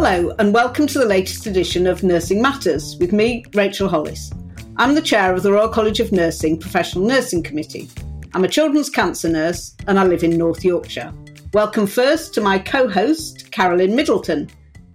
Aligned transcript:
Hello, 0.00 0.32
and 0.38 0.54
welcome 0.54 0.86
to 0.86 0.98
the 1.00 1.04
latest 1.04 1.48
edition 1.48 1.84
of 1.88 2.04
Nursing 2.04 2.40
Matters 2.40 2.96
with 3.00 3.12
me, 3.12 3.44
Rachel 3.52 3.88
Hollis. 3.88 4.30
I'm 4.76 4.94
the 4.94 5.02
chair 5.02 5.34
of 5.34 5.42
the 5.42 5.50
Royal 5.50 5.68
College 5.68 5.98
of 5.98 6.12
Nursing 6.12 6.56
Professional 6.56 7.04
Nursing 7.04 7.42
Committee. 7.42 7.90
I'm 8.32 8.44
a 8.44 8.48
children's 8.48 8.90
cancer 8.90 9.28
nurse 9.28 9.74
and 9.88 9.98
I 9.98 10.04
live 10.04 10.22
in 10.22 10.38
North 10.38 10.64
Yorkshire. 10.64 11.12
Welcome 11.52 11.88
first 11.88 12.32
to 12.34 12.40
my 12.40 12.60
co 12.60 12.86
host, 12.86 13.50
Carolyn 13.50 13.96
Middleton, 13.96 14.48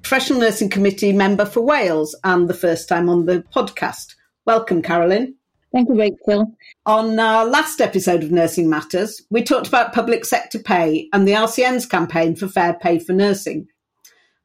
Professional 0.03 0.39
Nursing 0.39 0.69
Committee 0.69 1.11
member 1.11 1.43
for 1.45 1.59
Wales 1.59 2.15
and 2.23 2.49
the 2.49 2.53
first 2.53 2.87
time 2.87 3.09
on 3.09 3.25
the 3.25 3.43
podcast. 3.53 4.15
Welcome, 4.45 4.81
Carolyn. 4.81 5.35
Thank 5.73 5.89
you, 5.89 5.95
Rachel. 5.95 6.55
On 6.85 7.19
our 7.19 7.45
last 7.45 7.81
episode 7.81 8.23
of 8.23 8.31
Nursing 8.31 8.69
Matters, 8.69 9.21
we 9.29 9.43
talked 9.43 9.67
about 9.67 9.91
public 9.91 10.23
sector 10.23 10.59
pay 10.59 11.09
and 11.11 11.27
the 11.27 11.33
RCN's 11.33 11.85
campaign 11.85 12.37
for 12.37 12.47
fair 12.47 12.75
pay 12.75 12.99
for 12.99 13.11
nursing. 13.11 13.67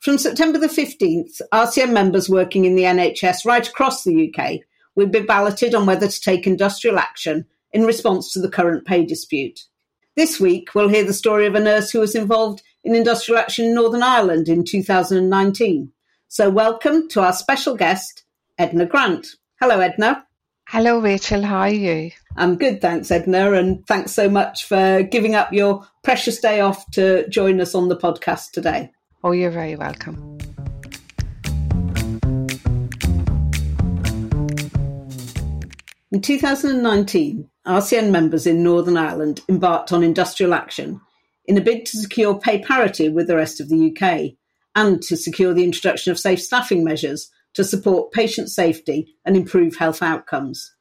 From 0.01 0.17
September 0.17 0.59
the 0.59 0.69
15th, 0.69 1.41
RCN 1.53 1.93
members 1.93 2.31
working 2.31 2.65
in 2.65 2.77
the 2.77 2.85
NHS 2.85 3.45
right 3.45 3.67
across 3.67 4.05
the 4.05 4.33
UK 4.33 4.61
will 4.95 5.09
be 5.09 5.21
balloted 5.21 5.75
on 5.75 5.87
whether 5.87 6.07
to 6.07 6.21
take 6.21 6.47
industrial 6.47 7.01
action 7.01 7.47
in 7.73 7.85
response 7.85 8.33
to 8.33 8.41
the 8.41 8.49
current 8.49 8.87
pay 8.87 9.05
dispute. 9.05 9.65
This 10.15 10.39
week, 10.39 10.73
we'll 10.73 10.89
hear 10.89 11.03
the 11.03 11.13
story 11.13 11.47
of 11.47 11.57
a 11.57 11.61
nurse 11.61 11.91
who 11.91 11.99
was 11.99 12.15
involved 12.15 12.63
in 12.85 12.95
industrial 12.95 13.41
action 13.41 13.67
in 13.67 13.75
Northern 13.75 14.05
Ireland 14.05 14.49
in 14.49 14.65
2019. 14.65 15.93
So, 16.29 16.49
welcome 16.49 17.09
to 17.09 17.21
our 17.23 17.33
special 17.33 17.75
guest, 17.75 18.23
Edna 18.57 18.87
Grant. 18.87 19.27
Hello, 19.61 19.81
Edna. 19.81 20.25
Hello, 20.69 21.01
Rachel. 21.01 21.43
How 21.43 21.61
are 21.61 21.71
you? 21.71 22.13
I'm 22.37 22.57
good, 22.57 22.81
thanks, 22.81 23.11
Edna, 23.11 23.53
and 23.53 23.85
thanks 23.89 24.13
so 24.13 24.31
much 24.31 24.65
for 24.65 25.03
giving 25.03 25.35
up 25.35 25.53
your 25.53 25.85
precious 26.05 26.39
day 26.39 26.61
off 26.61 26.89
to 26.93 27.29
join 27.29 27.61
us 27.61 27.75
on 27.75 27.89
the 27.89 27.97
podcast 27.97 28.53
today. 28.53 28.93
Oh, 29.25 29.33
you're 29.33 29.51
very 29.51 29.75
welcome. 29.75 30.39
In 36.13 36.23
2019, 36.23 37.51
RCN 37.67 38.11
members 38.11 38.47
in 38.47 38.63
Northern 38.63 38.97
Ireland 38.97 39.41
embarked 39.49 39.93
on 39.93 40.05
industrial 40.05 40.55
action 40.55 41.01
in 41.47 41.59
a 41.59 41.61
bid 41.61 41.85
to 41.87 41.97
secure 41.97 42.39
pay 42.39 42.63
parity 42.63 43.09
with 43.09 43.27
the 43.27 43.37
rest 43.37 43.61
of 43.61 43.69
the 43.69 43.93
UK 43.93 44.37
and 44.77 45.03
to 45.03 45.17
secure 45.17 45.53
the 45.53 45.65
introduction 45.65 46.13
of 46.13 46.19
safe 46.19 46.41
staffing 46.41 46.85
measures 46.85 47.29
to 47.55 47.65
support 47.65 48.13
patient 48.13 48.51
safety 48.51 49.17
and 49.25 49.37
improve 49.37 49.77
health 49.77 50.01
outcomes. 50.01 50.75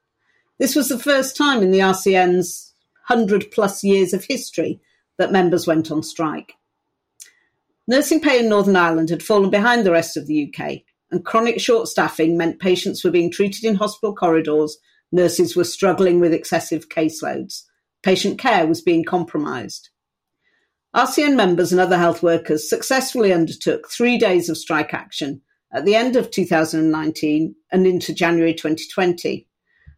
This 0.60 0.76
was 0.76 0.90
the 0.90 1.00
first 1.00 1.36
time 1.36 1.64
in 1.64 1.72
the 1.72 1.80
RCN's 1.80 2.74
100 3.08 3.50
plus 3.52 3.84
years 3.84 4.14
of 4.14 4.26
history 4.26 4.80
that 5.18 5.32
members 5.32 5.66
went 5.66 5.90
on 5.90 6.04
strike. 6.04 6.54
Nursing 7.88 8.20
pay 8.20 8.40
in 8.40 8.50
Northern 8.50 8.76
Ireland 8.76 9.10
had 9.10 9.24
fallen 9.24 9.50
behind 9.50 9.86
the 9.86 9.92
rest 9.92 10.18
of 10.18 10.28
the 10.28 10.54
UK, 10.54 10.80
and 11.10 11.24
chronic 11.24 11.62
short 11.62 11.88
staffing 11.88 12.38
meant 12.38 12.60
patients 12.60 13.04
were 13.04 13.12
being 13.12 13.32
treated 13.32 13.64
in 13.64 13.76
hospital 13.76 14.14
corridors, 14.14 14.78
nurses 15.12 15.56
were 15.56 15.64
struggling 15.64 16.20
with 16.20 16.34
excessive 16.34 16.90
caseloads, 16.90 17.64
patient 18.04 18.40
care 18.40 18.68
was 18.68 18.82
being 18.82 19.06
compromised. 19.06 19.90
RCN 20.94 21.36
members 21.36 21.72
and 21.72 21.80
other 21.80 21.98
health 21.98 22.22
workers 22.22 22.70
successfully 22.70 23.32
undertook 23.32 23.90
three 23.90 24.18
days 24.18 24.50
of 24.50 24.58
strike 24.58 24.94
action 24.94 25.42
at 25.74 25.86
the 25.86 25.96
end 25.96 26.16
of 26.16 26.32
2019 26.32 27.56
and 27.72 27.88
into 27.88 28.14
January 28.14 28.54
2020. 28.54 29.48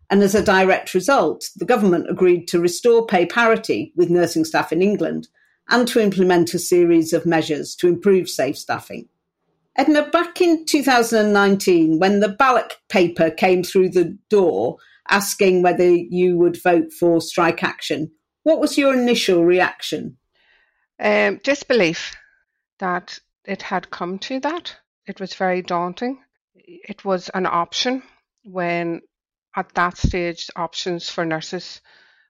And 0.09 0.21
as 0.21 0.35
a 0.35 0.43
direct 0.43 0.93
result, 0.93 1.49
the 1.55 1.65
government 1.65 2.09
agreed 2.09 2.47
to 2.47 2.59
restore 2.59 3.05
pay 3.05 3.25
parity 3.25 3.93
with 3.95 4.09
nursing 4.09 4.45
staff 4.45 4.71
in 4.71 4.81
England 4.81 5.27
and 5.69 5.87
to 5.87 6.01
implement 6.01 6.53
a 6.53 6.59
series 6.59 7.13
of 7.13 7.25
measures 7.25 7.75
to 7.75 7.87
improve 7.87 8.29
safe 8.29 8.57
staffing. 8.57 9.07
Edna, 9.75 10.09
back 10.09 10.41
in 10.41 10.65
2019, 10.65 11.99
when 11.99 12.19
the 12.19 12.29
ballot 12.29 12.75
paper 12.89 13.29
came 13.29 13.63
through 13.63 13.89
the 13.89 14.17
door 14.29 14.77
asking 15.09 15.61
whether 15.61 15.89
you 15.89 16.37
would 16.37 16.61
vote 16.61 16.91
for 16.91 17.21
strike 17.21 17.63
action, 17.63 18.11
what 18.43 18.59
was 18.59 18.77
your 18.77 18.93
initial 18.93 19.45
reaction? 19.45 20.17
Um, 20.99 21.39
disbelief 21.43 22.15
that 22.79 23.19
it 23.45 23.61
had 23.61 23.89
come 23.89 24.19
to 24.19 24.39
that. 24.41 24.75
It 25.05 25.19
was 25.19 25.33
very 25.33 25.61
daunting. 25.61 26.19
It 26.55 27.05
was 27.05 27.29
an 27.29 27.45
option 27.45 28.03
when, 28.43 29.01
at 29.55 29.73
that 29.75 29.97
stage, 29.97 30.49
options 30.55 31.09
for 31.09 31.25
nurses 31.25 31.81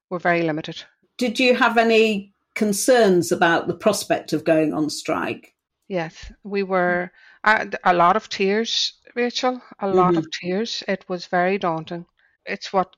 were 0.09 0.19
very 0.19 0.43
limited. 0.43 0.83
Did 1.17 1.39
you 1.39 1.55
have 1.55 1.77
any 1.77 2.33
concerns 2.59 3.31
about 3.31 3.67
the 3.67 3.73
prospect 3.73 4.33
of 4.33 4.43
going 4.43 4.73
on 4.73 4.89
strike. 4.89 5.55
Yes, 5.87 6.29
we 6.43 6.61
were 6.61 7.09
a 7.45 7.93
lot 7.93 8.17
of 8.17 8.27
tears, 8.27 8.99
Rachel, 9.15 9.61
a 9.79 9.87
lot 9.87 10.09
mm-hmm. 10.09 10.17
of 10.17 10.27
tears. 10.29 10.83
It 10.85 11.05
was 11.07 11.25
very 11.27 11.57
daunting. 11.57 12.05
It's 12.45 12.73
what 12.73 12.93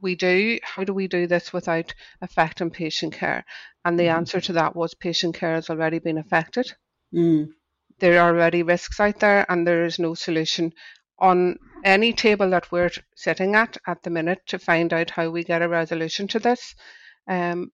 we 0.00 0.14
do. 0.14 0.58
How 0.62 0.84
do 0.84 0.94
we 0.94 1.06
do 1.06 1.26
this 1.26 1.52
without 1.52 1.94
affecting 2.22 2.70
patient 2.70 3.12
care? 3.12 3.44
And 3.84 3.98
the 3.98 4.04
mm-hmm. 4.04 4.16
answer 4.16 4.40
to 4.40 4.54
that 4.54 4.74
was 4.74 4.94
patient 4.94 5.36
care 5.36 5.54
has 5.54 5.68
already 5.68 5.98
been 5.98 6.16
affected. 6.16 6.72
Mm. 7.14 7.50
There 7.98 8.18
are 8.18 8.30
already 8.30 8.62
risks 8.62 8.98
out 9.00 9.20
there, 9.20 9.44
and 9.50 9.66
there 9.66 9.84
is 9.84 9.98
no 9.98 10.14
solution 10.14 10.72
on 11.18 11.58
any 11.84 12.14
table 12.14 12.48
that 12.50 12.72
we're 12.72 12.90
sitting 13.14 13.54
at 13.54 13.76
at 13.86 14.02
the 14.02 14.10
minute 14.10 14.40
to 14.46 14.58
find 14.58 14.94
out 14.94 15.10
how 15.10 15.28
we 15.28 15.44
get 15.44 15.60
a 15.60 15.68
resolution 15.68 16.26
to 16.28 16.38
this. 16.38 16.74
Um, 17.28 17.70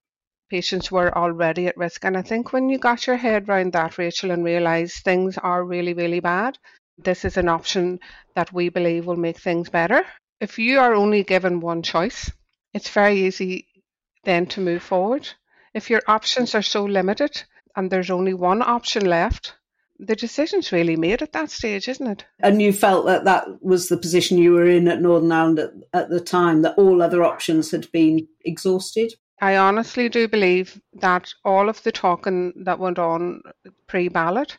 patients 0.50 0.90
were 0.90 1.16
already 1.16 1.68
at 1.68 1.76
risk. 1.76 2.04
And 2.04 2.16
I 2.16 2.22
think 2.22 2.52
when 2.52 2.68
you 2.68 2.78
got 2.78 3.06
your 3.06 3.16
head 3.16 3.48
around 3.48 3.72
that, 3.72 3.96
Rachel, 3.96 4.30
and 4.32 4.44
realised 4.44 5.04
things 5.04 5.38
are 5.38 5.64
really, 5.64 5.94
really 5.94 6.20
bad, 6.20 6.58
this 6.98 7.24
is 7.24 7.36
an 7.36 7.48
option 7.48 8.00
that 8.34 8.52
we 8.52 8.68
believe 8.68 9.06
will 9.06 9.16
make 9.16 9.38
things 9.38 9.70
better. 9.70 10.04
If 10.40 10.58
you 10.58 10.80
are 10.80 10.94
only 10.94 11.22
given 11.22 11.60
one 11.60 11.82
choice, 11.82 12.30
it's 12.74 12.90
very 12.90 13.26
easy 13.26 13.66
then 14.24 14.46
to 14.46 14.60
move 14.60 14.82
forward. 14.82 15.28
If 15.72 15.88
your 15.88 16.02
options 16.06 16.54
are 16.54 16.62
so 16.62 16.84
limited 16.84 17.42
and 17.76 17.90
there's 17.90 18.10
only 18.10 18.34
one 18.34 18.60
option 18.60 19.06
left, 19.06 19.54
the 19.98 20.16
decision's 20.16 20.72
really 20.72 20.96
made 20.96 21.22
at 21.22 21.32
that 21.32 21.50
stage, 21.50 21.86
isn't 21.88 22.06
it? 22.06 22.24
And 22.40 22.60
you 22.60 22.72
felt 22.72 23.06
that 23.06 23.24
that 23.24 23.62
was 23.62 23.88
the 23.88 23.98
position 23.98 24.38
you 24.38 24.52
were 24.52 24.66
in 24.66 24.88
at 24.88 25.02
Northern 25.02 25.30
Ireland 25.30 25.58
at, 25.58 25.70
at 25.92 26.10
the 26.10 26.20
time, 26.20 26.62
that 26.62 26.78
all 26.78 27.02
other 27.02 27.22
options 27.22 27.70
had 27.70 27.90
been 27.92 28.26
exhausted? 28.44 29.12
I 29.40 29.56
honestly 29.56 30.08
do 30.08 30.28
believe 30.28 30.80
that 30.94 31.32
all 31.44 31.68
of 31.68 31.82
the 31.82 31.92
talking 31.92 32.52
that 32.64 32.78
went 32.78 32.98
on 32.98 33.42
pre-ballot 33.86 34.58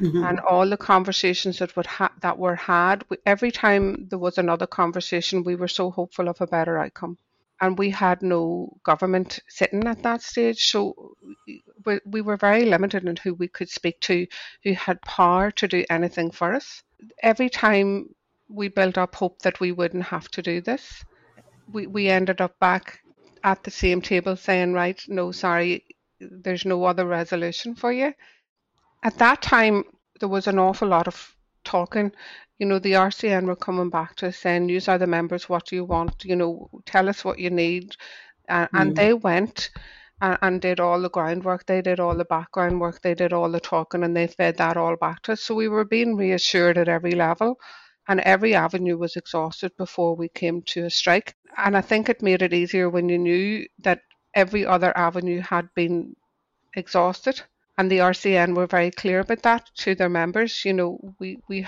mm-hmm. 0.00 0.24
and 0.24 0.40
all 0.40 0.68
the 0.68 0.78
conversations 0.78 1.58
that 1.58 1.76
would 1.76 1.86
ha- 1.86 2.12
that 2.22 2.38
were 2.38 2.56
had, 2.56 3.04
every 3.26 3.50
time 3.50 4.06
there 4.08 4.18
was 4.18 4.38
another 4.38 4.66
conversation, 4.66 5.44
we 5.44 5.56
were 5.56 5.68
so 5.68 5.90
hopeful 5.90 6.28
of 6.28 6.40
a 6.40 6.46
better 6.46 6.78
outcome. 6.78 7.18
And 7.60 7.78
we 7.78 7.90
had 7.90 8.22
no 8.22 8.76
government 8.82 9.38
sitting 9.48 9.86
at 9.86 10.02
that 10.02 10.22
stage, 10.22 10.64
so 10.64 11.14
we, 11.84 12.00
we 12.04 12.20
were 12.20 12.36
very 12.36 12.64
limited 12.64 13.04
in 13.04 13.16
who 13.16 13.34
we 13.34 13.48
could 13.48 13.70
speak 13.70 14.00
to, 14.00 14.26
who 14.64 14.72
had 14.72 15.00
power 15.02 15.50
to 15.52 15.68
do 15.68 15.84
anything 15.88 16.30
for 16.30 16.52
us. 16.52 16.82
Every 17.22 17.48
time 17.48 18.14
we 18.48 18.68
built 18.68 18.98
up 18.98 19.14
hope 19.14 19.40
that 19.42 19.60
we 19.60 19.70
wouldn't 19.72 20.04
have 20.04 20.28
to 20.32 20.42
do 20.42 20.60
this, 20.60 21.04
we, 21.70 21.86
we 21.86 22.08
ended 22.08 22.40
up 22.40 22.58
back 22.58 23.00
at 23.44 23.62
the 23.62 23.70
same 23.70 24.00
table 24.00 24.36
saying, 24.36 24.72
right, 24.72 25.00
no, 25.06 25.30
sorry, 25.30 25.84
there's 26.18 26.64
no 26.64 26.84
other 26.84 27.06
resolution 27.06 27.74
for 27.74 27.92
you. 27.92 28.12
At 29.02 29.18
that 29.18 29.42
time, 29.42 29.84
there 30.18 30.30
was 30.30 30.46
an 30.46 30.58
awful 30.58 30.88
lot 30.88 31.06
of 31.06 31.36
talking. 31.62 32.10
You 32.58 32.66
know, 32.66 32.78
the 32.78 32.92
RCN 32.92 33.44
were 33.44 33.56
coming 33.56 33.90
back 33.90 34.16
to 34.16 34.28
us 34.28 34.38
saying, 34.38 34.70
"You 34.70 34.80
are 34.88 34.98
the 34.98 35.06
members. 35.06 35.48
What 35.48 35.66
do 35.66 35.76
you 35.76 35.84
want? 35.84 36.24
You 36.24 36.36
know, 36.36 36.70
tell 36.86 37.08
us 37.08 37.24
what 37.24 37.38
you 37.38 37.50
need." 37.50 37.96
Uh, 38.48 38.66
mm. 38.66 38.80
And 38.80 38.96
they 38.96 39.12
went 39.12 39.70
and, 40.22 40.38
and, 40.40 40.60
did 40.62 40.80
all 40.80 41.00
the 41.00 41.10
groundwork. 41.10 41.66
They 41.66 41.82
did 41.82 42.00
all 42.00 42.16
the 42.16 42.24
background 42.24 42.80
work. 42.80 43.02
They 43.02 43.14
did 43.14 43.32
all 43.32 43.50
the 43.50 43.60
talking, 43.60 44.04
and 44.04 44.16
they 44.16 44.26
fed 44.28 44.56
that 44.58 44.76
all 44.76 44.96
back 44.96 45.22
to 45.22 45.32
us. 45.32 45.42
So 45.42 45.54
we 45.54 45.68
were 45.68 45.84
being 45.84 46.16
reassured 46.16 46.78
at 46.78 46.88
every 46.88 47.12
level 47.12 47.58
and 48.08 48.20
every 48.20 48.54
avenue 48.54 48.98
was 48.98 49.16
exhausted 49.16 49.72
before 49.76 50.14
we 50.14 50.28
came 50.28 50.62
to 50.62 50.84
a 50.84 50.90
strike. 50.90 51.34
And 51.56 51.76
I 51.76 51.80
think 51.80 52.08
it 52.08 52.22
made 52.22 52.42
it 52.42 52.52
easier 52.52 52.88
when 52.90 53.08
you 53.08 53.18
knew 53.18 53.66
that 53.80 54.00
every 54.34 54.66
other 54.66 54.96
avenue 54.96 55.40
had 55.40 55.68
been 55.74 56.16
exhausted. 56.74 57.42
And 57.76 57.90
the 57.90 57.98
RCN 57.98 58.54
were 58.56 58.66
very 58.66 58.90
clear 58.90 59.20
about 59.20 59.42
that 59.42 59.70
to 59.78 59.94
their 59.94 60.08
members. 60.08 60.64
You 60.64 60.72
know, 60.72 61.14
we 61.18 61.38
we 61.48 61.66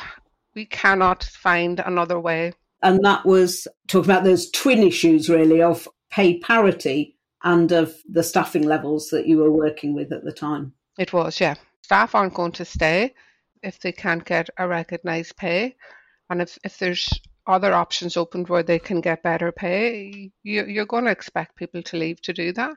we 0.54 0.64
cannot 0.66 1.24
find 1.24 1.80
another 1.80 2.18
way. 2.18 2.52
And 2.82 3.04
that 3.04 3.26
was 3.26 3.66
talking 3.88 4.10
about 4.10 4.24
those 4.24 4.50
twin 4.50 4.82
issues 4.82 5.28
really 5.28 5.62
of 5.62 5.88
pay 6.10 6.38
parity 6.38 7.16
and 7.42 7.70
of 7.72 7.94
the 8.08 8.22
staffing 8.22 8.62
levels 8.62 9.08
that 9.10 9.26
you 9.26 9.38
were 9.38 9.50
working 9.50 9.94
with 9.94 10.12
at 10.12 10.24
the 10.24 10.32
time. 10.32 10.72
It 10.98 11.12
was, 11.12 11.40
yeah. 11.40 11.54
Staff 11.82 12.14
aren't 12.14 12.34
going 12.34 12.52
to 12.52 12.64
stay 12.64 13.14
if 13.62 13.78
they 13.80 13.92
can't 13.92 14.24
get 14.24 14.48
a 14.58 14.66
recognised 14.66 15.36
pay. 15.36 15.76
And 16.30 16.42
if, 16.42 16.58
if 16.64 16.78
there's 16.78 17.08
other 17.46 17.72
options 17.72 18.16
opened 18.16 18.48
where 18.48 18.62
they 18.62 18.78
can 18.78 19.00
get 19.00 19.22
better 19.22 19.52
pay, 19.52 20.31
you, 20.43 20.64
you're 20.64 20.87
going 20.87 21.04
to 21.04 21.10
expect 21.10 21.56
people 21.56 21.82
to 21.82 21.96
leave 21.96 22.20
to 22.22 22.32
do 22.32 22.52
that. 22.52 22.76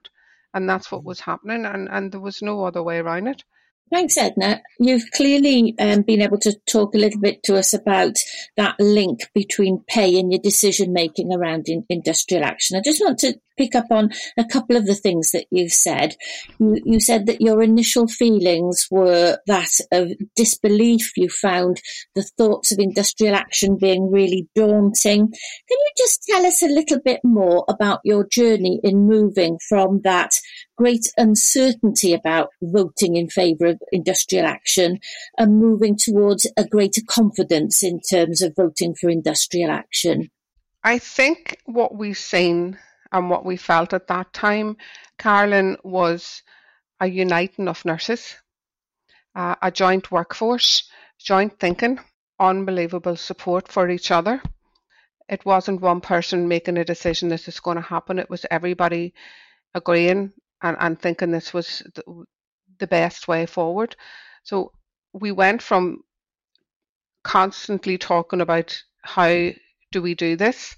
And 0.54 0.70
that's 0.70 0.92
what 0.92 1.00
mm-hmm. 1.00 1.08
was 1.08 1.20
happening. 1.20 1.66
And, 1.66 1.90
and 1.90 2.12
there 2.12 2.20
was 2.20 2.42
no 2.42 2.64
other 2.64 2.84
way 2.84 3.00
around 3.00 3.28
it. 3.28 3.44
Thanks, 3.92 4.18
Edna. 4.18 4.62
You've 4.80 5.10
clearly 5.16 5.74
um, 5.80 6.04
been 6.04 6.22
able 6.22 6.38
to 6.40 6.54
talk 6.68 6.94
a 6.94 7.00
little 7.00 7.20
bit 7.20 7.42
to 7.44 7.56
us 7.56 7.74
about 7.74 8.18
that 8.56 8.76
link 8.80 9.22
between 9.34 9.84
pay 9.88 10.20
and 10.20 10.32
your 10.32 10.42
decision 10.42 10.94
making 10.94 11.34
around 11.34 11.68
in, 11.68 11.86
industrial 11.90 12.44
action. 12.44 12.78
I 12.78 12.82
just 12.82 13.02
want 13.02 13.18
to 13.20 13.40
pick 13.58 13.76
up 13.76 13.88
on 13.92 14.10
a 14.38 14.46
couple 14.46 14.78
of 14.78 14.86
the 14.86 14.96
things 14.96 15.32
that 15.32 15.46
you've 15.52 15.74
said. 15.74 16.16
You, 16.60 16.78
you 16.86 17.00
said 17.00 17.26
that 17.26 17.42
your 17.42 17.62
initial 17.62 18.08
feelings 18.08 18.88
were 18.90 19.38
that 19.48 19.72
of 19.92 20.12
disbelief. 20.36 21.12
You 21.18 21.28
found 21.30 21.82
the 22.16 22.24
thoughts 22.38 22.72
of 22.72 22.80
industrial 22.80 23.36
action 23.36 23.78
being 23.78 24.12
really 24.12 24.48
daunting. 24.56 25.28
Can 25.28 25.78
you 25.78 25.92
just 25.98 26.24
tell 26.30 26.46
us 26.46 26.62
a 26.62 26.68
little 26.68 27.00
bit 27.04 27.20
more 27.24 27.66
about 27.68 28.00
your 28.04 28.26
journey 28.28 28.80
in 28.84 29.08
moving 29.08 29.58
from 29.68 30.02
that 30.04 30.32
great 30.80 31.12
uncertainty 31.18 32.14
about 32.14 32.52
voting 32.62 33.18
in 33.18 33.30
favour 33.30 33.66
of 33.66 33.82
industrial 33.92 34.46
action 34.46 34.98
and 35.38 35.60
moving 35.60 35.98
towards 35.98 36.48
a 36.56 36.66
greater 36.66 37.02
confidence 37.06 37.84
in 37.84 38.00
terms 38.00 38.42
of 38.42 38.56
voting 38.56 38.96
for 38.96 39.10
industrial 39.10 39.70
action? 39.70 40.30
I 40.82 40.98
think 40.98 41.58
what 41.66 41.94
we've 41.94 42.18
seen 42.18 42.80
and 43.12 43.30
what 43.30 43.44
we 43.44 43.58
felt 43.58 43.94
at 43.94 44.08
that 44.08 44.32
time, 44.32 44.78
Carolyn, 45.18 45.76
was 45.84 46.44
a 47.02 47.08
uniting 47.08 47.68
of 47.68 47.84
nurses, 47.84 48.36
uh, 49.36 49.56
a 49.62 49.72
joint 49.72 50.10
workforce, 50.10 50.90
joint 51.20 51.60
thinking, 51.60 52.00
unbelievable 52.40 53.18
support 53.18 53.68
for 53.68 53.90
each 53.90 54.12
other. 54.12 54.42
It 55.28 55.44
wasn't 55.44 55.82
one 55.82 56.00
person 56.00 56.48
making 56.48 56.78
a 56.78 56.86
decision 56.86 57.28
this 57.28 57.50
is 57.50 57.60
going 57.60 57.76
to 57.76 57.82
happen. 57.82 58.18
It 58.18 58.30
was 58.30 58.46
everybody 58.50 59.14
agreeing 59.76 60.32
and, 60.62 60.78
and 60.80 61.00
thinking 61.00 61.32
this 61.32 61.54
was 61.54 61.84
the, 61.96 62.26
the 62.80 62.88
best 62.88 63.28
way 63.28 63.46
forward. 63.46 63.96
So 64.44 64.72
we 65.14 65.32
went 65.32 65.62
from 65.62 66.04
constantly 67.24 67.98
talking 67.98 68.42
about 68.42 68.82
how 69.04 69.50
do 69.92 70.02
we 70.02 70.16
do 70.16 70.36
this 70.36 70.76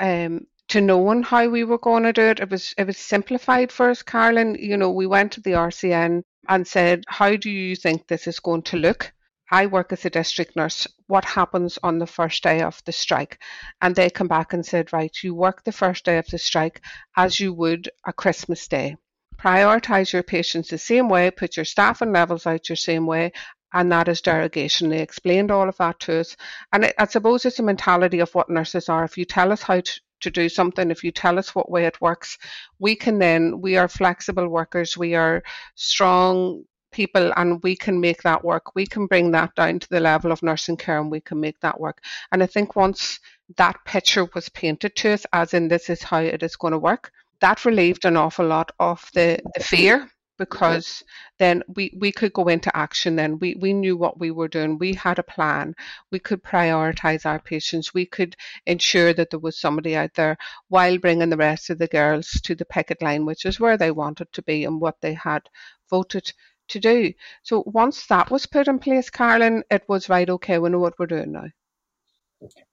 um, 0.00 0.46
to 0.68 0.80
knowing 0.80 1.22
how 1.22 1.48
we 1.48 1.64
were 1.64 1.78
going 1.78 2.02
to 2.04 2.12
do 2.12 2.22
it. 2.22 2.40
It 2.40 2.50
was 2.50 2.74
it 2.76 2.86
was 2.86 2.98
simplified 2.98 3.70
for 3.70 3.90
us, 3.90 4.02
Carolyn. 4.02 4.56
You 4.58 4.76
know, 4.76 4.90
we 4.90 5.06
went 5.06 5.32
to 5.32 5.40
the 5.40 5.52
RCN 5.52 6.22
and 6.48 6.66
said, 6.66 7.04
"How 7.08 7.36
do 7.36 7.50
you 7.50 7.76
think 7.76 8.06
this 8.06 8.26
is 8.26 8.40
going 8.40 8.62
to 8.62 8.76
look?" 8.76 9.12
I 9.50 9.66
work 9.66 9.92
as 9.92 10.04
a 10.04 10.10
district 10.10 10.56
nurse. 10.56 10.86
What 11.06 11.24
happens 11.24 11.78
on 11.82 11.98
the 11.98 12.06
first 12.06 12.42
day 12.42 12.62
of 12.62 12.82
the 12.84 12.92
strike? 12.92 13.38
And 13.80 13.94
they 13.94 14.10
come 14.10 14.28
back 14.28 14.52
and 14.52 14.66
said, 14.66 14.92
right, 14.92 15.14
you 15.22 15.34
work 15.34 15.62
the 15.62 15.72
first 15.72 16.04
day 16.04 16.18
of 16.18 16.26
the 16.26 16.38
strike 16.38 16.80
as 17.16 17.38
you 17.38 17.52
would 17.52 17.88
a 18.06 18.12
Christmas 18.12 18.66
day. 18.66 18.96
Prioritise 19.38 20.12
your 20.12 20.22
patients 20.22 20.68
the 20.68 20.78
same 20.78 21.08
way, 21.08 21.30
put 21.30 21.56
your 21.56 21.64
staffing 21.64 22.12
levels 22.12 22.46
out 22.46 22.68
your 22.68 22.76
same 22.76 23.06
way, 23.06 23.32
and 23.72 23.92
that 23.92 24.08
is 24.08 24.20
derogation. 24.20 24.88
They 24.88 25.00
explained 25.00 25.50
all 25.50 25.68
of 25.68 25.76
that 25.76 26.00
to 26.00 26.20
us. 26.20 26.36
And 26.72 26.92
I 26.98 27.06
suppose 27.06 27.44
it's 27.44 27.58
a 27.58 27.62
mentality 27.62 28.20
of 28.20 28.34
what 28.34 28.48
nurses 28.48 28.88
are. 28.88 29.04
If 29.04 29.18
you 29.18 29.24
tell 29.24 29.52
us 29.52 29.62
how 29.62 29.80
to, 29.80 30.00
to 30.22 30.30
do 30.30 30.48
something, 30.48 30.90
if 30.90 31.04
you 31.04 31.12
tell 31.12 31.38
us 31.38 31.54
what 31.54 31.70
way 31.70 31.84
it 31.84 32.00
works, 32.00 32.38
we 32.78 32.96
can 32.96 33.18
then, 33.18 33.60
we 33.60 33.76
are 33.76 33.88
flexible 33.88 34.48
workers, 34.48 34.96
we 34.96 35.14
are 35.14 35.42
strong 35.74 36.64
people, 36.96 37.30
and 37.36 37.62
we 37.62 37.76
can 37.76 38.00
make 38.00 38.22
that 38.22 38.42
work. 38.42 38.74
We 38.74 38.86
can 38.86 39.06
bring 39.06 39.30
that 39.32 39.54
down 39.54 39.78
to 39.80 39.88
the 39.90 40.00
level 40.00 40.32
of 40.32 40.42
nursing 40.42 40.78
care 40.78 40.98
and 40.98 41.10
we 41.10 41.20
can 41.20 41.38
make 41.38 41.60
that 41.60 41.78
work. 41.78 42.02
And 42.32 42.42
I 42.42 42.46
think 42.46 42.74
once 42.74 43.20
that 43.58 43.76
picture 43.84 44.26
was 44.34 44.48
painted 44.48 44.96
to 44.96 45.12
us, 45.12 45.26
as 45.34 45.52
in 45.52 45.68
this 45.68 45.90
is 45.90 46.02
how 46.02 46.20
it 46.20 46.42
is 46.42 46.56
going 46.56 46.72
to 46.72 46.78
work, 46.78 47.12
that 47.40 47.66
relieved 47.66 48.06
an 48.06 48.16
awful 48.16 48.46
lot 48.46 48.72
of 48.80 49.04
the, 49.12 49.38
the 49.54 49.62
fear 49.62 50.10
because 50.38 51.02
then 51.38 51.62
we, 51.76 51.92
we 51.98 52.12
could 52.12 52.32
go 52.32 52.48
into 52.48 52.74
action 52.76 53.16
then 53.16 53.38
we, 53.38 53.54
we 53.58 53.72
knew 53.72 53.96
what 53.96 54.18
we 54.18 54.30
were 54.30 54.48
doing 54.48 54.76
we 54.76 54.92
had 54.92 55.18
a 55.18 55.22
plan 55.22 55.74
we 56.12 56.18
could 56.18 56.42
prioritize 56.42 57.24
our 57.24 57.40
patients 57.40 57.94
we 57.94 58.04
could 58.04 58.36
ensure 58.66 59.14
that 59.14 59.30
there 59.30 59.40
was 59.40 59.58
somebody 59.58 59.96
out 59.96 60.12
there 60.14 60.36
while 60.68 60.98
bringing 60.98 61.30
the 61.30 61.36
rest 61.38 61.70
of 61.70 61.78
the 61.78 61.86
girls 61.88 62.28
to 62.44 62.54
the 62.54 62.66
picket 62.66 63.00
line 63.00 63.24
which 63.24 63.46
is 63.46 63.58
where 63.58 63.78
they 63.78 63.90
wanted 63.90 64.30
to 64.30 64.42
be 64.42 64.64
and 64.64 64.78
what 64.78 64.96
they 65.00 65.14
had 65.14 65.42
voted 65.88 66.30
to 66.68 66.80
do 66.80 67.12
so 67.42 67.62
once 67.66 68.06
that 68.06 68.30
was 68.30 68.46
put 68.46 68.68
in 68.68 68.78
place 68.78 69.10
carolyn 69.10 69.62
it 69.70 69.82
was 69.88 70.08
right 70.08 70.30
okay 70.30 70.58
we 70.58 70.68
know 70.68 70.78
what 70.78 70.98
we're 70.98 71.06
doing 71.06 71.32
now 71.32 71.46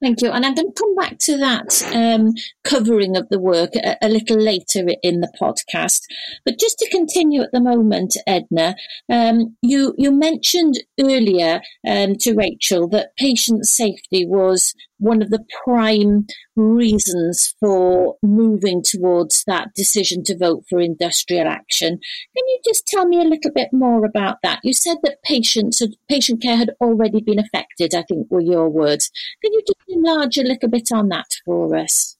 Thank 0.00 0.20
you. 0.20 0.30
And 0.30 0.44
I'm 0.44 0.54
going 0.54 0.72
to 0.72 0.78
come 0.78 0.94
back 0.94 1.18
to 1.20 1.38
that 1.38 1.82
um, 1.94 2.34
covering 2.64 3.16
of 3.16 3.28
the 3.30 3.38
work 3.38 3.70
a, 3.76 3.96
a, 4.02 4.08
little 4.08 4.38
later 4.38 4.86
in 5.02 5.20
the 5.20 5.32
podcast. 5.40 6.02
But 6.44 6.58
just 6.58 6.78
to 6.78 6.90
continue 6.90 7.42
at 7.42 7.52
the 7.52 7.60
moment, 7.60 8.14
Edna, 8.26 8.76
um, 9.08 9.56
you, 9.62 9.94
you 9.96 10.12
mentioned 10.12 10.82
earlier 11.00 11.62
um, 11.88 12.16
to 12.16 12.34
Rachel 12.34 12.88
that 12.88 13.16
patient 13.16 13.64
safety 13.66 14.26
was 14.26 14.74
one 15.04 15.20
of 15.20 15.30
the 15.30 15.44
prime 15.64 16.26
reasons 16.56 17.54
for 17.60 18.16
moving 18.22 18.82
towards 18.82 19.44
that 19.46 19.68
decision 19.74 20.24
to 20.24 20.36
vote 20.36 20.64
for 20.68 20.80
industrial 20.80 21.46
action. 21.46 21.90
Can 21.90 22.46
you 22.48 22.58
just 22.64 22.86
tell 22.86 23.06
me 23.06 23.20
a 23.20 23.28
little 23.28 23.52
bit 23.52 23.68
more 23.72 24.06
about 24.06 24.38
that? 24.42 24.60
You 24.64 24.72
said 24.72 24.96
that 25.02 25.22
patients 25.22 25.82
patient 26.08 26.42
care 26.42 26.56
had 26.56 26.70
already 26.80 27.20
been 27.20 27.38
affected, 27.38 27.94
I 27.94 28.02
think 28.02 28.30
were 28.30 28.40
your 28.40 28.68
words. 28.68 29.10
Can 29.42 29.52
you 29.52 29.62
just 29.66 29.80
enlarge 29.88 30.38
a 30.38 30.42
little 30.42 30.70
bit 30.70 30.88
on 30.92 31.08
that 31.10 31.26
for 31.44 31.76
us? 31.76 32.16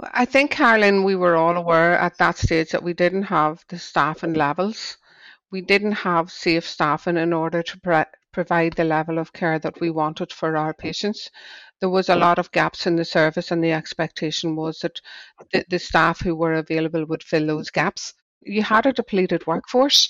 I 0.00 0.24
think, 0.24 0.50
Carolyn, 0.50 1.04
we 1.04 1.16
were 1.16 1.36
all 1.36 1.56
aware 1.56 1.98
at 1.98 2.18
that 2.18 2.36
stage 2.38 2.70
that 2.70 2.82
we 2.82 2.92
didn't 2.92 3.24
have 3.24 3.64
the 3.68 3.78
staffing 3.78 4.34
levels. 4.34 4.98
We 5.50 5.60
didn't 5.62 5.92
have 5.92 6.30
safe 6.30 6.66
staffing 6.66 7.16
in 7.16 7.32
order 7.32 7.62
to 7.62 7.80
pre- 7.80 8.04
provide 8.36 8.74
the 8.74 8.90
level 8.96 9.18
of 9.18 9.32
care 9.32 9.58
that 9.58 9.80
we 9.80 9.90
wanted 9.90 10.30
for 10.32 10.56
our 10.56 10.74
patients 10.86 11.30
there 11.80 11.90
was 11.90 12.08
a 12.08 12.16
lot 12.16 12.38
of 12.38 12.52
gaps 12.52 12.86
in 12.86 12.96
the 12.96 13.04
service, 13.04 13.50
and 13.50 13.62
the 13.62 13.72
expectation 13.72 14.56
was 14.56 14.78
that 14.80 15.00
the, 15.52 15.64
the 15.68 15.78
staff 15.78 16.20
who 16.20 16.34
were 16.34 16.54
available 16.54 17.04
would 17.06 17.22
fill 17.22 17.46
those 17.46 17.70
gaps. 17.70 18.14
You 18.40 18.62
had 18.62 18.86
a 18.86 18.92
depleted 18.92 19.46
workforce, 19.46 20.08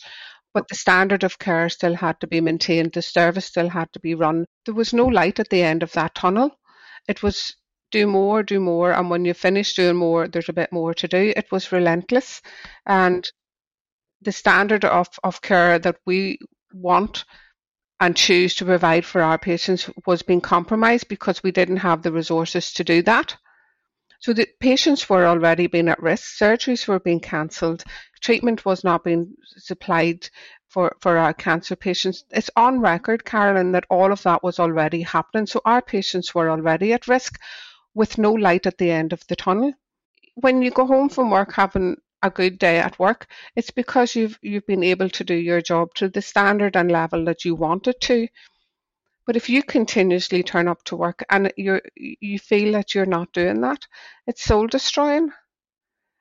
but 0.55 0.69
the 0.69 0.77
standard 0.77 1.25
of 1.25 1.39
care 1.39 1.69
still 1.69 1.95
had 1.95 2.21
to 2.21 2.27
be 2.27 2.41
maintained, 2.41 2.93
the 2.93 3.03
service 3.03 3.47
still 3.47 3.69
had 3.69 3.93
to 3.93 4.01
be 4.01 4.15
run. 4.15 4.47
There 4.65 4.75
was 4.75 4.93
no 4.93 5.07
light 5.07 5.41
at 5.41 5.49
the 5.51 5.63
end 5.63 5.83
of 5.83 5.93
that 5.93 6.15
tunnel. 6.15 6.57
It 7.09 7.23
was 7.23 7.57
do 7.91 8.07
more, 8.07 8.43
do 8.43 8.61
more, 8.61 8.93
and 8.93 9.11
when 9.11 9.25
you 9.25 9.35
finish 9.35 9.75
doing 9.75 9.97
more, 9.97 10.29
there's 10.29 10.49
a 10.49 10.53
bit 10.53 10.73
more 10.73 10.95
to 10.95 11.09
do. 11.09 11.33
It 11.37 11.51
was 11.51 11.73
relentless, 11.73 12.43
and 12.87 13.29
the 14.23 14.33
standard 14.33 14.85
of, 14.85 15.09
of 15.25 15.43
care 15.43 15.79
that 15.79 15.97
we 16.07 16.39
want 16.73 17.25
and 18.01 18.17
choose 18.17 18.55
to 18.57 18.65
provide 18.65 19.05
for 19.05 19.23
our 19.23 19.39
patients 19.39 19.89
was 20.07 20.23
being 20.23 20.41
compromised 20.41 21.09
because 21.09 21.43
we 21.43 21.51
didn't 21.51 21.79
have 21.79 22.03
the 22.03 22.13
resources 22.13 22.73
to 22.75 22.85
do 22.85 23.03
that. 23.03 23.37
So 24.21 24.33
the 24.33 24.47
patients 24.61 25.09
were 25.09 25.27
already 25.27 25.67
being 25.67 25.89
at 25.89 26.03
risk, 26.03 26.39
surgeries 26.39 26.89
were 26.89 27.01
being 27.01 27.21
cancelled, 27.21 27.85
treatment 28.21 28.65
was 28.65 28.83
not 28.83 29.05
being 29.05 29.35
supplied 29.57 30.29
for, 30.69 30.97
for 31.01 31.17
our 31.17 31.33
cancer 31.33 31.77
patients. 31.77 32.25
It's 32.31 32.51
on 32.57 32.81
record, 32.81 33.25
Carolyn, 33.25 33.73
that 33.73 33.87
all 33.89 34.13
of 34.13 34.23
that 34.25 34.43
was 34.43 34.59
already 34.59 35.03
happening. 35.03 35.47
So 35.47 35.61
our 35.65 35.83
patients 35.83 36.35
were 36.35 36.51
already 36.51 36.93
at 36.93 37.09
risk 37.09 37.39
with 37.95 38.19
no 38.19 38.33
light 38.33 38.67
at 38.67 38.79
the 38.79 38.91
end 38.91 39.13
of 39.13 39.27
the 39.27 39.37
tunnel. 39.37 39.73
When 40.35 40.61
you 40.61 40.71
go 40.71 40.87
home 40.87 41.09
from 41.09 41.31
work 41.31 41.55
having 41.55 41.97
a 42.23 42.31
good 42.31 42.59
day 42.59 42.79
at 42.79 42.99
work, 42.99 43.27
it's 43.55 43.71
because 43.71 44.15
you've 44.15 44.39
you've 44.43 44.67
been 44.67 44.83
able 44.85 45.11
to 45.11 45.25
do 45.25 45.35
your 45.35 45.61
job 45.61 45.95
to 45.95 46.09
the 46.09 46.23
standard 46.23 46.77
and 46.77 46.91
level 46.91 47.25
that 47.27 47.45
you 47.45 47.55
wanted 47.55 48.01
to. 48.03 48.29
But 49.27 49.37
if 49.37 49.49
you 49.49 49.63
continuously 49.63 50.43
turn 50.43 50.69
up 50.69 50.83
to 50.85 50.97
work 50.97 51.23
and 51.31 51.53
you 51.57 51.81
you 51.97 52.39
feel 52.39 52.73
that 52.73 52.95
you're 52.95 53.07
not 53.07 53.33
doing 53.33 53.61
that, 53.63 53.87
it's 54.27 54.45
soul 54.45 54.67
destroying. 54.67 55.33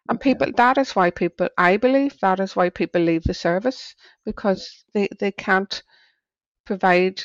And 0.09 0.19
people 0.19 0.51
that 0.57 0.77
is 0.77 0.95
why 0.95 1.11
people 1.11 1.49
I 1.57 1.77
believe 1.77 2.19
that 2.19 2.39
is 2.39 2.55
why 2.55 2.69
people 2.69 3.01
leave 3.01 3.23
the 3.23 3.33
service 3.33 3.95
because 4.25 4.85
they, 4.93 5.07
they 5.19 5.31
can't 5.31 5.83
provide 6.65 7.21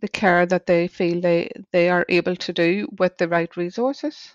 the 0.00 0.08
care 0.08 0.46
that 0.46 0.66
they 0.66 0.88
feel 0.88 1.20
they, 1.20 1.50
they 1.72 1.88
are 1.90 2.06
able 2.08 2.36
to 2.36 2.52
do 2.52 2.88
with 2.98 3.16
the 3.18 3.28
right 3.28 3.56
resources. 3.56 4.34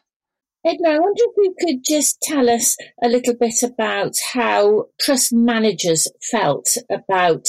Edna, 0.65 0.89
I 0.89 0.99
wonder 0.99 1.21
if 1.21 1.37
you 1.37 1.55
could 1.59 1.83
just 1.83 2.21
tell 2.21 2.49
us 2.49 2.75
a 3.03 3.07
little 3.07 3.35
bit 3.35 3.61
about 3.61 4.15
how 4.33 4.85
trust 4.99 5.31
managers 5.31 6.07
felt 6.31 6.75
about 6.89 7.45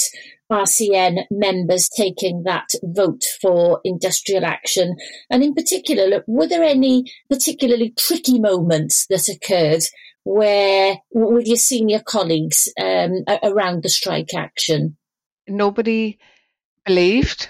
RCN 0.51 1.23
members 1.31 1.89
taking 1.89 2.43
that 2.43 2.69
vote 2.83 3.23
for 3.41 3.81
industrial 3.83 4.45
action. 4.45 4.95
And 5.31 5.43
in 5.43 5.55
particular, 5.55 6.05
look, 6.05 6.25
were 6.27 6.47
there 6.47 6.61
any 6.61 7.11
particularly 7.27 7.91
tricky 7.97 8.39
moments 8.39 9.07
that 9.07 9.27
occurred 9.27 9.81
where, 10.23 10.97
with 11.11 11.47
your 11.47 11.57
senior 11.57 12.01
colleagues 12.01 12.71
um, 12.79 13.23
around 13.41 13.81
the 13.81 13.89
strike 13.89 14.35
action? 14.35 14.95
Nobody 15.47 16.19
believed 16.85 17.49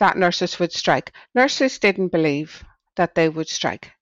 that 0.00 0.16
nurses 0.16 0.58
would 0.58 0.72
strike. 0.72 1.12
Nurses 1.36 1.78
didn't 1.78 2.08
believe 2.08 2.64
that 2.96 3.14
they 3.14 3.28
would 3.28 3.48
strike. 3.48 3.92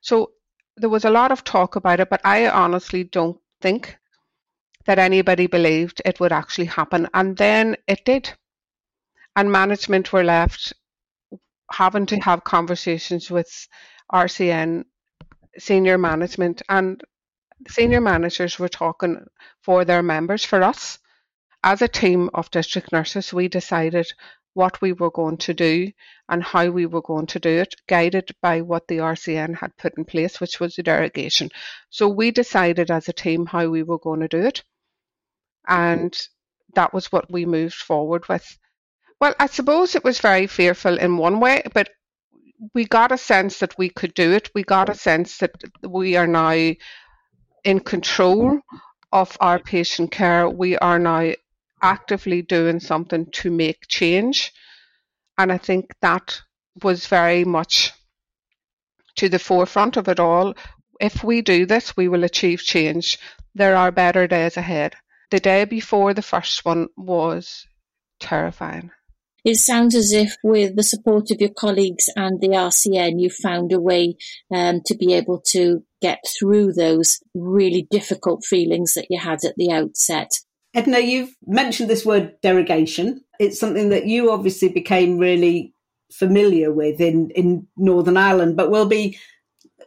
So 0.00 0.32
there 0.80 0.90
was 0.90 1.04
a 1.04 1.10
lot 1.10 1.30
of 1.30 1.44
talk 1.44 1.76
about 1.76 2.00
it, 2.00 2.08
but 2.08 2.20
I 2.24 2.48
honestly 2.48 3.04
don't 3.04 3.38
think 3.60 3.98
that 4.86 4.98
anybody 4.98 5.46
believed 5.46 6.00
it 6.04 6.18
would 6.20 6.32
actually 6.32 6.64
happen. 6.64 7.08
And 7.12 7.36
then 7.36 7.76
it 7.86 8.04
did. 8.04 8.32
And 9.36 9.52
management 9.52 10.12
were 10.12 10.24
left 10.24 10.72
having 11.70 12.06
to 12.06 12.16
have 12.16 12.44
conversations 12.44 13.30
with 13.30 13.68
RCN 14.12 14.84
senior 15.58 15.98
management 15.98 16.62
and 16.68 17.02
senior 17.68 18.00
managers 18.00 18.58
were 18.58 18.68
talking 18.68 19.24
for 19.62 19.84
their 19.84 20.02
members 20.02 20.44
for 20.44 20.62
us 20.62 20.98
as 21.62 21.82
a 21.82 21.88
team 21.88 22.30
of 22.34 22.50
district 22.50 22.90
nurses 22.90 23.32
we 23.32 23.46
decided 23.46 24.06
what 24.54 24.80
we 24.80 24.92
were 24.92 25.10
going 25.10 25.36
to 25.36 25.54
do 25.54 25.90
and 26.28 26.42
how 26.42 26.68
we 26.70 26.86
were 26.86 27.02
going 27.02 27.26
to 27.26 27.38
do 27.38 27.48
it, 27.48 27.74
guided 27.88 28.30
by 28.42 28.60
what 28.60 28.86
the 28.88 28.98
RCN 28.98 29.56
had 29.56 29.76
put 29.76 29.96
in 29.96 30.04
place, 30.04 30.40
which 30.40 30.58
was 30.60 30.74
the 30.74 30.82
derogation. 30.82 31.50
So 31.90 32.08
we 32.08 32.30
decided 32.30 32.90
as 32.90 33.08
a 33.08 33.12
team 33.12 33.46
how 33.46 33.68
we 33.68 33.82
were 33.82 33.98
going 33.98 34.20
to 34.20 34.28
do 34.28 34.40
it. 34.40 34.62
And 35.66 36.16
that 36.74 36.92
was 36.92 37.12
what 37.12 37.30
we 37.30 37.46
moved 37.46 37.74
forward 37.74 38.28
with. 38.28 38.58
Well, 39.20 39.34
I 39.38 39.46
suppose 39.46 39.94
it 39.94 40.04
was 40.04 40.18
very 40.18 40.46
fearful 40.46 40.98
in 40.98 41.16
one 41.16 41.40
way, 41.40 41.62
but 41.74 41.90
we 42.74 42.84
got 42.84 43.12
a 43.12 43.18
sense 43.18 43.58
that 43.58 43.76
we 43.78 43.88
could 43.88 44.14
do 44.14 44.32
it. 44.32 44.50
We 44.54 44.62
got 44.62 44.88
a 44.88 44.94
sense 44.94 45.38
that 45.38 45.52
we 45.86 46.16
are 46.16 46.26
now 46.26 46.74
in 47.64 47.80
control 47.80 48.60
of 49.12 49.36
our 49.40 49.58
patient 49.58 50.10
care. 50.10 50.48
We 50.48 50.76
are 50.78 50.98
now 50.98 51.32
actively 51.82 52.42
doing 52.42 52.80
something 52.80 53.26
to 53.32 53.50
make 53.50 53.88
change. 53.88 54.52
And 55.38 55.52
I 55.52 55.58
think 55.58 55.94
that 56.02 56.40
was 56.82 57.06
very 57.06 57.44
much 57.44 57.92
to 59.16 59.28
the 59.28 59.38
forefront 59.38 59.96
of 59.96 60.08
it 60.08 60.20
all. 60.20 60.54
If 61.00 61.24
we 61.24 61.42
do 61.42 61.66
this, 61.66 61.96
we 61.96 62.08
will 62.08 62.24
achieve 62.24 62.60
change. 62.60 63.18
There 63.54 63.76
are 63.76 63.90
better 63.90 64.26
days 64.26 64.56
ahead. 64.56 64.94
The 65.30 65.40
day 65.40 65.64
before 65.64 66.14
the 66.14 66.22
first 66.22 66.64
one 66.64 66.88
was 66.96 67.66
terrifying. 68.18 68.90
It 69.44 69.56
sounds 69.56 69.94
as 69.94 70.12
if, 70.12 70.36
with 70.42 70.76
the 70.76 70.82
support 70.82 71.30
of 71.30 71.40
your 71.40 71.50
colleagues 71.50 72.10
and 72.14 72.40
the 72.40 72.48
RCN, 72.48 73.20
you 73.20 73.30
found 73.30 73.72
a 73.72 73.80
way 73.80 74.16
um, 74.52 74.82
to 74.84 74.94
be 74.94 75.14
able 75.14 75.40
to 75.48 75.82
get 76.02 76.18
through 76.38 76.74
those 76.74 77.20
really 77.34 77.86
difficult 77.90 78.44
feelings 78.44 78.94
that 78.94 79.06
you 79.08 79.18
had 79.18 79.44
at 79.44 79.54
the 79.56 79.72
outset. 79.72 80.30
Edna, 80.74 81.00
you've 81.00 81.34
mentioned 81.46 81.90
this 81.90 82.06
word 82.06 82.34
derogation. 82.42 83.24
It's 83.38 83.58
something 83.58 83.88
that 83.88 84.06
you 84.06 84.30
obviously 84.30 84.68
became 84.68 85.18
really 85.18 85.74
familiar 86.12 86.72
with 86.72 87.00
in, 87.00 87.30
in 87.30 87.66
Northern 87.76 88.16
Ireland, 88.16 88.56
but 88.56 88.70
will 88.70 88.86
be, 88.86 89.18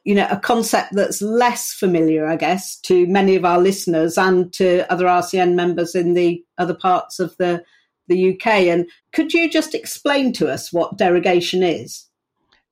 you 0.04 0.16
know, 0.16 0.28
a 0.30 0.40
concept 0.40 0.94
that's 0.94 1.22
less 1.22 1.72
familiar, 1.72 2.26
I 2.26 2.36
guess, 2.36 2.78
to 2.82 3.08
many 3.08 3.36
of 3.36 3.46
our 3.46 3.60
listeners 3.60 4.18
and 4.18 4.52
to 4.54 4.92
other 4.92 5.06
RCN 5.06 5.56
members 5.56 5.96
in 5.96 6.14
the 6.14 6.44
other 6.58 6.74
parts 6.74 7.20
of 7.20 7.36
the, 7.38 7.64
the 8.08 8.34
UK. 8.34 8.48
And 8.48 8.88
could 9.14 9.34
you 9.34 9.50
just 9.50 9.74
explain 9.74 10.34
to 10.34 10.50
us 10.50 10.74
what 10.74 10.98
derogation 10.98 11.64
is? 11.64 12.08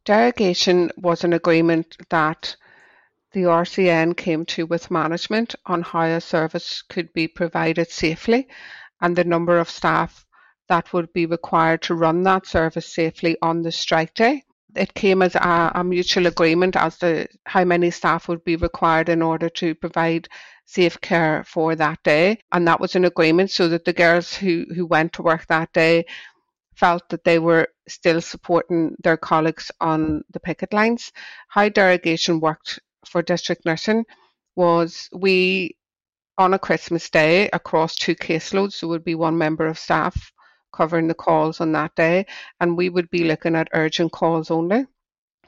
Derogation 0.03 0.91
was 0.97 1.23
an 1.23 1.31
agreement 1.31 1.95
that 2.09 2.55
the 3.33 3.43
RCN 3.43 4.15
came 4.17 4.45
to 4.45 4.65
with 4.65 4.91
management 4.91 5.55
on 5.65 5.81
how 5.81 6.03
a 6.03 6.19
service 6.19 6.81
could 6.81 7.13
be 7.13 7.27
provided 7.27 7.89
safely 7.89 8.47
and 9.01 9.15
the 9.15 9.23
number 9.23 9.57
of 9.57 9.69
staff 9.69 10.25
that 10.67 10.93
would 10.93 11.11
be 11.13 11.25
required 11.25 11.81
to 11.81 11.95
run 11.95 12.23
that 12.23 12.45
service 12.45 12.93
safely 12.93 13.37
on 13.41 13.61
the 13.61 13.71
strike 13.71 14.13
day. 14.13 14.43
It 14.75 14.93
came 14.93 15.21
as 15.21 15.35
a, 15.35 15.71
a 15.75 15.83
mutual 15.83 16.27
agreement 16.27 16.75
as 16.75 16.97
to 16.99 17.27
how 17.45 17.65
many 17.65 17.91
staff 17.91 18.27
would 18.27 18.43
be 18.45 18.55
required 18.55 19.09
in 19.09 19.21
order 19.21 19.49
to 19.49 19.75
provide 19.75 20.29
safe 20.65 20.99
care 21.01 21.43
for 21.45 21.75
that 21.75 22.01
day. 22.03 22.39
And 22.53 22.67
that 22.67 22.79
was 22.79 22.95
an 22.95 23.03
agreement 23.03 23.51
so 23.51 23.67
that 23.67 23.83
the 23.83 23.91
girls 23.91 24.33
who, 24.33 24.65
who 24.73 24.85
went 24.85 25.13
to 25.13 25.23
work 25.23 25.45
that 25.47 25.73
day 25.73 26.05
felt 26.75 27.09
that 27.09 27.25
they 27.25 27.37
were 27.37 27.67
still 27.87 28.21
supporting 28.21 28.95
their 29.03 29.17
colleagues 29.17 29.71
on 29.81 30.23
the 30.31 30.39
picket 30.39 30.71
lines. 30.71 31.11
How 31.49 31.67
derogation 31.67 32.39
worked 32.39 32.79
for 33.05 33.21
district 33.21 33.65
nursing 33.65 34.05
was 34.55 35.09
we 35.13 35.75
on 36.37 36.53
a 36.53 36.59
Christmas 36.59 37.09
day 37.09 37.49
across 37.53 37.95
two 37.95 38.15
caseloads, 38.15 38.79
there 38.79 38.89
would 38.89 39.03
be 39.03 39.15
one 39.15 39.37
member 39.37 39.67
of 39.67 39.77
staff 39.77 40.31
covering 40.73 41.07
the 41.07 41.13
calls 41.13 41.61
on 41.61 41.71
that 41.73 41.93
day, 41.95 42.25
and 42.59 42.77
we 42.77 42.89
would 42.89 43.09
be 43.09 43.25
looking 43.25 43.55
at 43.55 43.69
urgent 43.73 44.11
calls 44.11 44.49
only, 44.49 44.85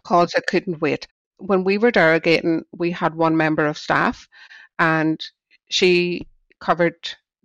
calls 0.03 0.31
that 0.31 0.47
couldn't 0.47 0.81
wait. 0.81 1.07
When 1.37 1.63
we 1.63 1.77
were 1.77 1.91
derogating, 1.91 2.63
we 2.73 2.91
had 2.91 3.15
one 3.15 3.35
member 3.35 3.65
of 3.65 3.77
staff, 3.77 4.27
and 4.79 5.23
she 5.69 6.27
covered 6.59 6.95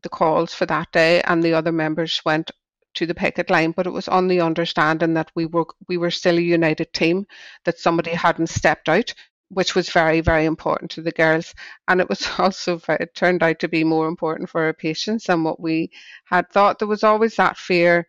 the 0.03 0.09
calls 0.09 0.53
for 0.53 0.67
that 0.67 0.91
day, 0.93 1.23
and 1.23 1.43
the 1.43 1.55
other 1.55 1.73
members 1.73 2.21
went 2.25 2.51
to 2.95 3.07
the 3.07 3.15
picket 3.15 3.49
line. 3.51 3.73
But 3.73 3.87
it 3.87 3.91
was 3.91 4.09
on 4.09 4.29
the 4.29 4.41
understanding 4.41 5.15
that 5.15 5.31
we 5.35 5.47
were 5.47 5.67
we 5.89 5.97
were 5.97 6.11
still 6.11 6.39
a 6.39 6.41
united 6.41 6.93
team, 6.93 7.27
that 7.65 7.79
somebody 7.79 8.11
hadn't 8.11 8.49
stepped 8.49 8.89
out 8.89 9.15
which 9.51 9.75
was 9.75 9.91
very, 9.91 10.21
very 10.21 10.45
important 10.45 10.91
to 10.93 11.03
the 11.03 11.13
girls. 11.13 11.55
And 11.87 12.01
it 12.01 12.09
was 12.09 12.27
also, 12.39 12.81
it 12.89 13.15
turned 13.15 13.43
out 13.43 13.59
to 13.61 13.69
be 13.69 13.85
more 13.85 14.09
important 14.09 14.51
for 14.51 14.63
our 14.63 14.73
patients 14.73 15.25
than 15.25 15.45
what 15.45 15.61
we 15.61 15.91
had 16.25 16.51
thought. 16.51 16.79
There 16.79 16.89
was 16.89 17.05
always 17.05 17.37
that 17.37 17.57
fear 17.57 18.07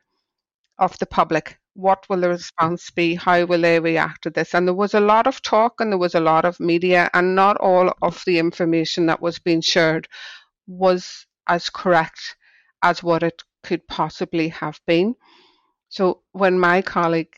of 0.77 0.97
the 0.99 1.05
public. 1.05 1.57
What 1.75 2.05
will 2.09 2.21
the 2.21 2.29
response 2.29 2.89
be? 2.89 3.15
How 3.15 3.45
will 3.45 3.61
they 3.61 3.79
react 3.79 4.23
to 4.23 4.29
this? 4.29 4.53
And 4.53 4.67
there 4.67 4.73
was 4.73 4.93
a 4.93 4.99
lot 4.99 5.27
of 5.27 5.41
talk 5.41 5.79
and 5.79 5.91
there 5.91 5.97
was 5.97 6.15
a 6.15 6.19
lot 6.19 6.43
of 6.43 6.59
media, 6.59 7.09
and 7.13 7.35
not 7.35 7.57
all 7.57 7.93
of 8.01 8.23
the 8.25 8.39
information 8.39 9.05
that 9.05 9.21
was 9.21 9.39
being 9.39 9.61
shared 9.61 10.07
was 10.67 11.25
as 11.47 11.69
correct 11.69 12.35
as 12.83 13.01
what 13.01 13.23
it 13.23 13.43
could 13.63 13.87
possibly 13.87 14.49
have 14.49 14.79
been. 14.85 15.15
So 15.89 16.21
when 16.33 16.59
my 16.59 16.81
colleague 16.81 17.33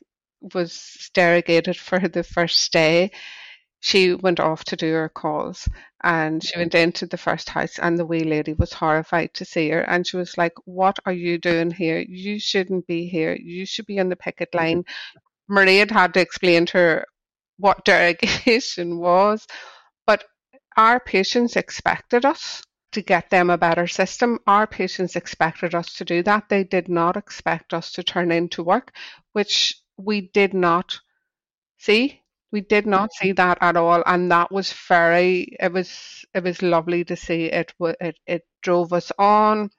was 0.54 1.10
derogated 1.14 1.78
for 1.88 2.00
the 2.00 2.24
first 2.24 2.72
day, 2.72 3.12
she 3.82 4.14
went 4.14 4.40
off 4.40 4.64
to 4.64 4.76
do 4.76 4.94
her 4.94 5.10
calls 5.10 5.68
and 6.04 6.44
she 6.44 6.52
mm-hmm. 6.52 6.62
went 6.62 6.76
into 6.76 7.08
the 7.08 7.18
first 7.18 7.50
house 7.50 7.80
and 7.80 7.98
the 7.98 8.06
wee 8.06 8.24
lady 8.24 8.54
was 8.54 8.72
horrified 8.72 9.34
to 9.34 9.44
see 9.44 9.70
her 9.70 9.82
and 9.82 10.06
she 10.06 10.18
was 10.18 10.38
like 10.38 10.54
what 10.66 10.98
are 11.06 11.12
you 11.12 11.40
doing 11.40 11.72
here? 11.72 12.00
You 12.08 12.40
shouldn't 12.40 12.86
be 12.86 13.08
here. 13.08 13.36
You 13.36 13.66
should 13.66 13.88
be 13.88 14.00
on 14.00 14.10
the 14.10 14.16
picket 14.16 14.52
mm-hmm. 14.52 14.66
line. 14.66 14.84
Maria 15.50 15.80
had 15.80 15.92
had 15.92 16.14
to 16.14 16.22
explain 16.22 16.68
to 16.68 16.78
her 16.78 17.06
what 17.58 17.84
derogation 17.86 19.00
was 19.00 19.48
but 20.06 20.24
our 20.78 21.00
patients 21.00 21.56
expected 21.56 22.24
us 22.24 22.62
to 22.92 23.02
get 23.02 23.30
them 23.30 23.50
a 23.50 23.58
better 23.58 23.88
system. 23.88 24.38
Our 24.46 24.68
patients 24.68 25.16
expected 25.16 25.74
us 25.74 25.94
to 25.96 26.06
do 26.06 26.22
that. 26.24 26.50
They 26.50 26.64
did 26.66 26.88
not 26.88 27.18
expect 27.18 27.74
us 27.74 27.94
to 27.94 28.04
turn 28.04 28.32
into 28.32 28.64
work 28.64 28.92
which 29.34 29.76
we 29.98 30.22
did 30.22 30.54
not 30.54 31.00
see 31.80 32.21
we 32.52 32.62
did 32.62 32.86
not 32.86 33.14
see 33.14 33.32
that 33.34 33.58
at 33.62 33.78
all, 33.78 34.04
and 34.06 34.32
that 34.32 34.52
was 34.52 34.74
very. 34.74 35.56
It 35.60 35.72
was 35.72 36.26
it 36.34 36.44
was 36.44 36.62
lovely 36.62 37.04
to 37.06 37.16
see. 37.16 37.46
It 37.46 37.74
it 37.80 38.18
it 38.28 38.44
drove 38.62 38.94
us 38.94 39.12
on. 39.18 39.70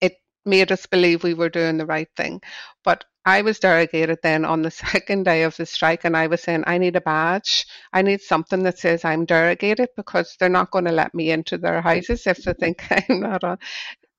It 0.00 0.14
made 0.44 0.72
us 0.72 0.86
believe 0.86 1.22
we 1.22 1.34
were 1.34 1.48
doing 1.48 1.78
the 1.78 1.86
right 1.86 2.08
thing. 2.16 2.42
But 2.84 3.04
I 3.24 3.42
was 3.42 3.60
derogated 3.60 4.18
then 4.22 4.44
on 4.44 4.62
the 4.62 4.70
second 4.84 5.24
day 5.24 5.44
of 5.44 5.56
the 5.56 5.66
strike, 5.66 6.04
and 6.04 6.16
I 6.16 6.26
was 6.26 6.42
saying 6.42 6.64
I 6.66 6.78
need 6.78 6.96
a 6.96 7.00
badge. 7.00 7.66
I 7.92 8.02
need 8.02 8.20
something 8.20 8.64
that 8.64 8.78
says 8.78 9.04
I'm 9.04 9.24
derogated 9.26 9.88
because 9.96 10.36
they're 10.38 10.48
not 10.48 10.72
going 10.72 10.86
to 10.86 10.92
let 10.92 11.14
me 11.14 11.30
into 11.30 11.58
their 11.58 11.80
houses 11.80 12.26
if 12.26 12.38
they 12.38 12.54
think 12.54 12.84
I'm 13.08 13.20
not 13.20 13.44
on. 13.44 13.58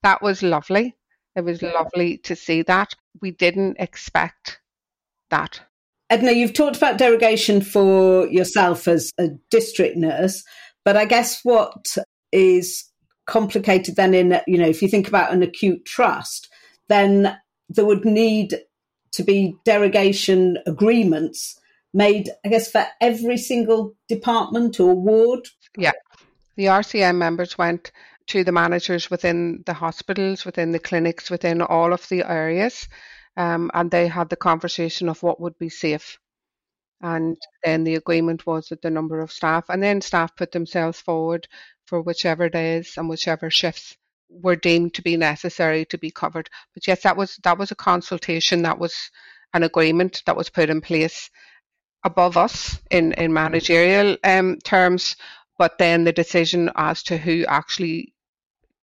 That 0.03 0.21
was 0.21 0.43
lovely. 0.43 0.95
It 1.35 1.41
was 1.41 1.61
lovely 1.61 2.19
to 2.19 2.35
see 2.35 2.61
that. 2.63 2.93
We 3.21 3.31
didn't 3.31 3.77
expect 3.79 4.61
that. 5.29 5.61
Edna, 6.13 6.31
you've 6.31 6.53
talked 6.53 6.77
about 6.77 6.99
derogation 6.99 7.59
for 7.59 8.27
yourself 8.27 8.87
as 8.87 9.11
a 9.17 9.29
district 9.49 9.97
nurse, 9.97 10.43
but 10.85 10.95
I 10.95 11.05
guess 11.05 11.43
what 11.43 11.87
is 12.31 12.83
complicated 13.25 13.95
then 13.95 14.13
in, 14.13 14.39
you 14.45 14.59
know, 14.59 14.67
if 14.67 14.83
you 14.83 14.87
think 14.87 15.07
about 15.07 15.33
an 15.33 15.41
acute 15.41 15.85
trust, 15.85 16.53
then 16.87 17.35
there 17.67 17.85
would 17.85 18.05
need 18.05 18.59
to 19.13 19.23
be 19.23 19.55
derogation 19.65 20.59
agreements 20.67 21.59
made, 21.95 22.29
I 22.45 22.49
guess, 22.49 22.69
for 22.69 22.85
every 23.01 23.39
single 23.39 23.95
department 24.07 24.79
or 24.79 24.93
ward. 24.93 25.47
Yeah. 25.75 25.93
The 26.57 26.65
RCN 26.65 27.15
members 27.15 27.57
went 27.57 27.91
to 28.27 28.43
the 28.43 28.51
managers 28.51 29.09
within 29.09 29.63
the 29.65 29.73
hospitals, 29.73 30.45
within 30.45 30.73
the 30.73 30.79
clinics, 30.79 31.31
within 31.31 31.63
all 31.63 31.91
of 31.91 32.07
the 32.09 32.21
areas 32.21 32.87
um, 33.37 33.71
and 33.73 33.89
they 33.89 34.07
had 34.07 34.29
the 34.29 34.35
conversation 34.35 35.09
of 35.09 35.23
what 35.23 35.39
would 35.39 35.57
be 35.57 35.69
safe. 35.69 36.19
And 37.01 37.37
then 37.63 37.83
the 37.83 37.95
agreement 37.95 38.45
was 38.45 38.69
that 38.69 38.81
the 38.81 38.89
number 38.89 39.19
of 39.19 39.31
staff, 39.31 39.65
and 39.69 39.83
then 39.83 40.01
staff 40.01 40.35
put 40.35 40.51
themselves 40.51 41.01
forward 41.01 41.47
for 41.85 42.01
whichever 42.01 42.47
days 42.49 42.93
and 42.97 43.09
whichever 43.09 43.49
shifts 43.49 43.97
were 44.29 44.55
deemed 44.55 44.93
to 44.95 45.01
be 45.01 45.17
necessary 45.17 45.85
to 45.85 45.97
be 45.97 46.11
covered. 46.11 46.49
But 46.73 46.87
yes, 46.87 47.03
that 47.03 47.17
was 47.17 47.37
that 47.43 47.57
was 47.57 47.71
a 47.71 47.75
consultation, 47.75 48.61
that 48.63 48.79
was 48.79 48.95
an 49.53 49.63
agreement 49.63 50.23
that 50.25 50.37
was 50.37 50.49
put 50.49 50.69
in 50.69 50.81
place 50.81 51.29
above 52.03 52.37
us 52.37 52.79
in 52.89 53.13
in 53.13 53.33
managerial 53.33 54.17
um, 54.23 54.59
terms. 54.63 55.15
But 55.57 55.77
then 55.77 56.03
the 56.03 56.13
decision 56.13 56.71
as 56.75 57.03
to 57.03 57.17
who 57.17 57.45
actually 57.47 58.13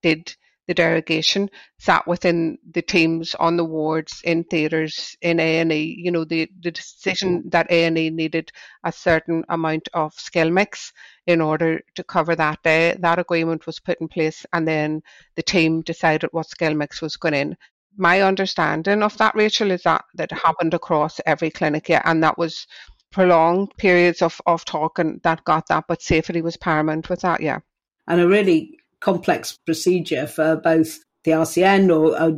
did 0.02 0.34
the 0.70 0.74
derogation 0.74 1.50
sat 1.80 2.06
within 2.06 2.56
the 2.74 2.80
teams 2.80 3.34
on 3.34 3.56
the 3.56 3.64
wards 3.64 4.20
in 4.22 4.44
theatres 4.44 5.16
in 5.20 5.40
A&E 5.40 5.96
you 5.98 6.12
know 6.12 6.22
the 6.22 6.48
the 6.62 6.70
decision 6.70 7.42
that 7.50 7.66
A&E 7.70 8.08
needed 8.10 8.52
a 8.84 8.92
certain 8.92 9.44
amount 9.48 9.88
of 9.94 10.14
skill 10.14 10.48
mix 10.48 10.92
in 11.26 11.40
order 11.40 11.80
to 11.96 12.04
cover 12.04 12.36
that 12.36 12.62
day. 12.62 12.96
That 13.00 13.18
agreement 13.18 13.66
was 13.66 13.80
put 13.80 14.00
in 14.00 14.06
place 14.06 14.46
and 14.52 14.66
then 14.66 15.02
the 15.34 15.42
team 15.42 15.80
decided 15.80 16.30
what 16.30 16.48
skill 16.48 16.74
mix 16.74 17.02
was 17.02 17.16
going 17.16 17.34
in. 17.34 17.56
My 17.96 18.20
understanding 18.20 19.02
of 19.02 19.18
that 19.18 19.34
Rachel 19.34 19.72
is 19.72 19.82
that 19.82 20.04
that 20.14 20.30
happened 20.30 20.74
across 20.74 21.18
every 21.26 21.50
clinic 21.50 21.88
yeah 21.88 22.02
and 22.04 22.22
that 22.22 22.38
was 22.38 22.68
prolonged 23.10 23.76
periods 23.76 24.22
of, 24.22 24.40
of 24.46 24.64
talk 24.64 25.00
and 25.00 25.20
that 25.24 25.42
got 25.42 25.66
that 25.66 25.86
but 25.88 26.00
safety 26.00 26.42
was 26.42 26.56
paramount 26.56 27.08
with 27.08 27.22
that 27.22 27.40
yeah. 27.40 27.58
And 28.06 28.20
a 28.20 28.28
really 28.28 28.78
complex 29.00 29.58
procedure 29.66 30.26
for 30.26 30.56
both 30.56 30.98
the 31.24 31.32
RCN 31.32 31.94
or 31.94 32.16
uh, 32.18 32.32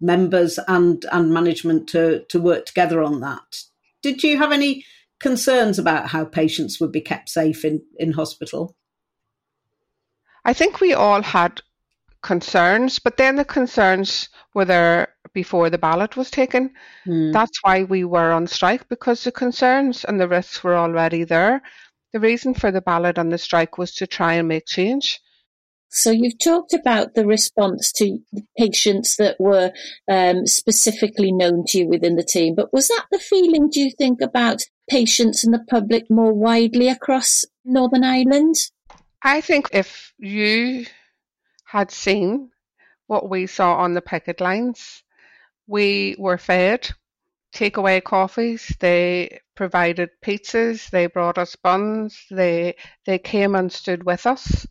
members 0.00 0.58
and 0.68 1.04
and 1.12 1.32
management 1.32 1.88
to 1.88 2.24
to 2.28 2.40
work 2.40 2.66
together 2.66 3.02
on 3.02 3.20
that. 3.20 3.62
Did 4.02 4.22
you 4.22 4.38
have 4.38 4.52
any 4.52 4.84
concerns 5.20 5.78
about 5.78 6.08
how 6.08 6.24
patients 6.24 6.80
would 6.80 6.92
be 6.92 7.00
kept 7.00 7.28
safe 7.28 7.64
in 7.64 7.82
in 7.98 8.12
hospital? 8.12 8.76
I 10.44 10.52
think 10.52 10.80
we 10.80 10.92
all 10.92 11.22
had 11.22 11.62
concerns, 12.22 12.98
but 12.98 13.16
then 13.16 13.36
the 13.36 13.44
concerns 13.44 14.28
were 14.54 14.64
there 14.64 15.14
before 15.32 15.70
the 15.70 15.78
ballot 15.78 16.16
was 16.16 16.30
taken. 16.30 16.70
Mm. 17.06 17.32
That's 17.32 17.58
why 17.62 17.84
we 17.84 18.04
were 18.04 18.32
on 18.32 18.46
strike 18.46 18.88
because 18.88 19.24
the 19.24 19.32
concerns 19.32 20.04
and 20.04 20.20
the 20.20 20.28
risks 20.28 20.62
were 20.62 20.76
already 20.76 21.24
there. 21.24 21.62
The 22.12 22.20
reason 22.20 22.54
for 22.54 22.70
the 22.70 22.80
ballot 22.80 23.18
and 23.18 23.32
the 23.32 23.38
strike 23.38 23.78
was 23.78 23.94
to 23.96 24.06
try 24.06 24.34
and 24.34 24.48
make 24.48 24.66
change. 24.66 25.20
So 25.94 26.10
you've 26.10 26.38
talked 26.42 26.74
about 26.74 27.14
the 27.14 27.24
response 27.24 27.92
to 27.92 28.18
patients 28.58 29.16
that 29.16 29.36
were 29.38 29.72
um, 30.10 30.44
specifically 30.44 31.30
known 31.30 31.64
to 31.68 31.78
you 31.78 31.88
within 31.88 32.16
the 32.16 32.24
team, 32.24 32.56
but 32.56 32.72
was 32.72 32.88
that 32.88 33.06
the 33.12 33.18
feeling, 33.18 33.70
do 33.70 33.80
you 33.80 33.92
think, 33.96 34.20
about 34.20 34.62
patients 34.90 35.44
and 35.44 35.54
the 35.54 35.64
public 35.70 36.10
more 36.10 36.32
widely 36.32 36.88
across 36.88 37.44
Northern 37.64 38.02
Ireland? 38.02 38.56
I 39.22 39.40
think 39.40 39.68
if 39.72 40.12
you 40.18 40.86
had 41.64 41.92
seen 41.92 42.50
what 43.06 43.30
we 43.30 43.46
saw 43.46 43.76
on 43.76 43.94
the 43.94 44.02
picket 44.02 44.40
lines, 44.40 45.04
we 45.68 46.16
were 46.18 46.38
fed 46.38 46.90
takeaway 47.54 48.02
coffees. 48.02 48.74
They 48.80 49.38
provided 49.54 50.10
pizzas. 50.22 50.90
They 50.90 51.06
brought 51.06 51.38
us 51.38 51.54
buns. 51.56 52.26
They 52.30 52.74
they 53.06 53.18
came 53.18 53.54
and 53.54 53.72
stood 53.72 54.04
with 54.04 54.26
us. 54.26 54.66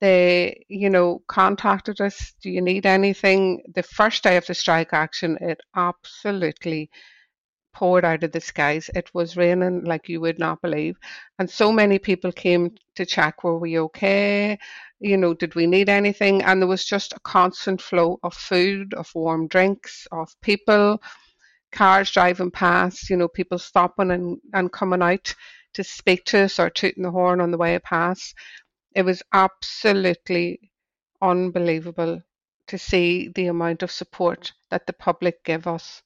They, 0.00 0.64
you 0.68 0.90
know, 0.90 1.22
contacted 1.26 2.00
us. 2.00 2.34
Do 2.42 2.50
you 2.50 2.60
need 2.60 2.84
anything? 2.86 3.62
The 3.74 3.82
first 3.82 4.22
day 4.22 4.36
of 4.36 4.46
the 4.46 4.54
strike 4.54 4.92
action, 4.92 5.38
it 5.40 5.60
absolutely 5.74 6.90
poured 7.76 8.04
out 8.04 8.24
of 8.24 8.32
the 8.32 8.40
skies. 8.40 8.88
It 8.94 9.10
was 9.12 9.36
raining 9.36 9.84
like 9.84 10.08
you 10.08 10.20
would 10.22 10.38
not 10.38 10.62
believe. 10.62 10.96
And 11.38 11.48
so 11.48 11.70
many 11.70 11.98
people 11.98 12.32
came 12.32 12.74
to 12.94 13.04
check 13.04 13.44
were 13.44 13.58
we 13.58 13.78
okay? 13.78 14.58
You 15.00 15.18
know, 15.18 15.34
did 15.34 15.54
we 15.54 15.66
need 15.66 15.90
anything? 15.90 16.42
And 16.42 16.60
there 16.60 16.68
was 16.68 16.86
just 16.86 17.12
a 17.12 17.20
constant 17.20 17.82
flow 17.82 18.18
of 18.22 18.32
food, 18.32 18.94
of 18.94 19.10
warm 19.14 19.46
drinks, 19.46 20.06
of 20.10 20.28
people, 20.40 21.02
cars 21.72 22.10
driving 22.10 22.50
past, 22.50 23.10
you 23.10 23.16
know, 23.16 23.28
people 23.28 23.58
stopping 23.58 24.10
and, 24.10 24.38
and 24.54 24.72
coming 24.72 25.02
out 25.02 25.34
to 25.74 25.84
speak 25.84 26.24
to 26.24 26.44
us 26.44 26.58
or 26.58 26.70
tooting 26.70 27.02
the 27.02 27.10
horn 27.10 27.42
on 27.42 27.50
the 27.50 27.58
way 27.58 27.78
past 27.78 28.34
it 28.96 29.04
was 29.04 29.22
absolutely 29.34 30.72
unbelievable 31.20 32.22
to 32.66 32.78
see 32.78 33.28
the 33.34 33.46
amount 33.46 33.82
of 33.82 33.90
support 33.90 34.54
that 34.70 34.86
the 34.86 34.92
public 34.94 35.44
give 35.44 35.66
us 35.66 36.02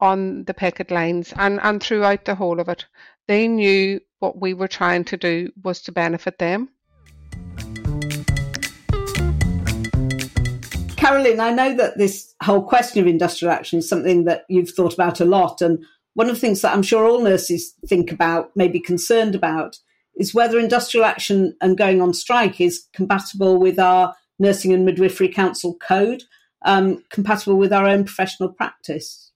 on 0.00 0.42
the 0.44 0.54
picket 0.54 0.90
lines 0.90 1.34
and, 1.36 1.60
and 1.62 1.82
throughout 1.82 2.24
the 2.24 2.34
whole 2.34 2.58
of 2.58 2.70
it. 2.70 2.86
They 3.28 3.46
knew 3.46 4.00
what 4.20 4.40
we 4.40 4.54
were 4.54 4.66
trying 4.66 5.04
to 5.04 5.16
do 5.18 5.52
was 5.62 5.82
to 5.82 5.92
benefit 5.92 6.38
them. 6.38 6.70
Carolyn, 10.96 11.38
I 11.38 11.52
know 11.52 11.74
that 11.74 11.98
this 11.98 12.34
whole 12.42 12.62
question 12.62 13.02
of 13.02 13.06
industrial 13.06 13.52
action 13.52 13.80
is 13.80 13.88
something 13.88 14.24
that 14.24 14.46
you've 14.48 14.70
thought 14.70 14.94
about 14.94 15.20
a 15.20 15.26
lot. 15.26 15.60
And 15.60 15.84
one 16.14 16.30
of 16.30 16.36
the 16.36 16.40
things 16.40 16.62
that 16.62 16.72
I'm 16.72 16.82
sure 16.82 17.04
all 17.04 17.22
nurses 17.22 17.74
think 17.86 18.10
about, 18.10 18.52
maybe 18.56 18.80
concerned 18.80 19.34
about, 19.34 19.76
is 20.16 20.34
whether 20.34 20.58
industrial 20.58 21.06
action 21.06 21.56
and 21.60 21.78
going 21.78 22.00
on 22.00 22.14
strike 22.14 22.60
is 22.60 22.86
compatible 22.92 23.58
with 23.58 23.78
our 23.78 24.14
Nursing 24.38 24.72
and 24.72 24.84
Midwifery 24.84 25.28
Council 25.28 25.76
code, 25.76 26.22
um, 26.64 27.02
compatible 27.10 27.56
with 27.56 27.72
our 27.72 27.86
own 27.86 28.04
professional 28.04 28.48
practice. 28.48 29.30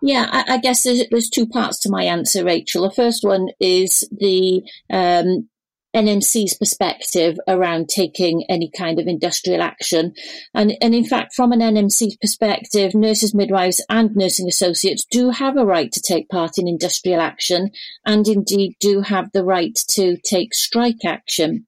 Yeah, 0.00 0.26
I, 0.30 0.54
I 0.54 0.58
guess 0.58 0.82
there's, 0.82 1.04
there's, 1.10 1.30
two 1.30 1.46
parts 1.46 1.78
to 1.80 1.90
my 1.90 2.04
answer, 2.04 2.44
Rachel. 2.44 2.82
The 2.82 2.94
first 2.94 3.24
one 3.24 3.48
is 3.60 4.02
the 4.10 4.62
um, 4.90 5.48
NMC's 5.94 6.54
perspective 6.54 7.38
around 7.46 7.88
taking 7.88 8.44
any 8.48 8.70
kind 8.76 8.98
of 8.98 9.06
industrial 9.06 9.62
action. 9.62 10.14
And, 10.54 10.76
and 10.80 10.94
in 10.94 11.04
fact, 11.04 11.34
from 11.34 11.52
an 11.52 11.60
NMC 11.60 12.20
perspective, 12.20 12.94
nurses, 12.94 13.34
midwives, 13.34 13.84
and 13.88 14.14
nursing 14.16 14.48
associates 14.48 15.04
do 15.10 15.30
have 15.30 15.56
a 15.56 15.66
right 15.66 15.92
to 15.92 16.00
take 16.00 16.28
part 16.28 16.58
in 16.58 16.66
industrial 16.66 17.20
action 17.20 17.70
and 18.06 18.26
indeed 18.26 18.76
do 18.80 19.00
have 19.02 19.30
the 19.32 19.44
right 19.44 19.74
to 19.90 20.16
take 20.24 20.54
strike 20.54 21.04
action. 21.04 21.66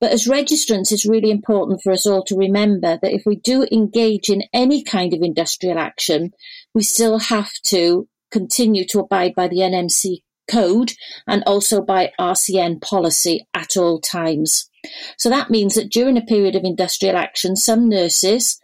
But 0.00 0.12
as 0.12 0.26
registrants, 0.26 0.92
it's 0.92 1.06
really 1.06 1.30
important 1.30 1.82
for 1.82 1.92
us 1.92 2.06
all 2.06 2.24
to 2.24 2.36
remember 2.36 2.98
that 3.02 3.12
if 3.12 3.22
we 3.26 3.36
do 3.36 3.66
engage 3.70 4.30
in 4.30 4.44
any 4.54 4.82
kind 4.82 5.12
of 5.12 5.20
industrial 5.22 5.78
action, 5.78 6.30
we 6.74 6.82
still 6.82 7.18
have 7.18 7.50
to 7.64 8.08
continue 8.30 8.86
to 8.86 9.00
abide 9.00 9.34
by 9.34 9.48
the 9.48 9.58
NMC 9.58 10.22
code 10.50 10.92
and 11.26 11.42
also 11.46 11.80
by 11.80 12.12
RCN 12.18 12.80
policy 12.80 13.46
at 13.54 13.76
all 13.76 14.00
times. 14.00 14.70
So 15.16 15.28
that 15.28 15.50
means 15.50 15.74
that 15.74 15.90
during 15.90 16.16
a 16.16 16.22
period 16.22 16.56
of 16.56 16.64
industrial 16.64 17.16
action, 17.16 17.56
some 17.56 17.88
nurses 17.88 18.58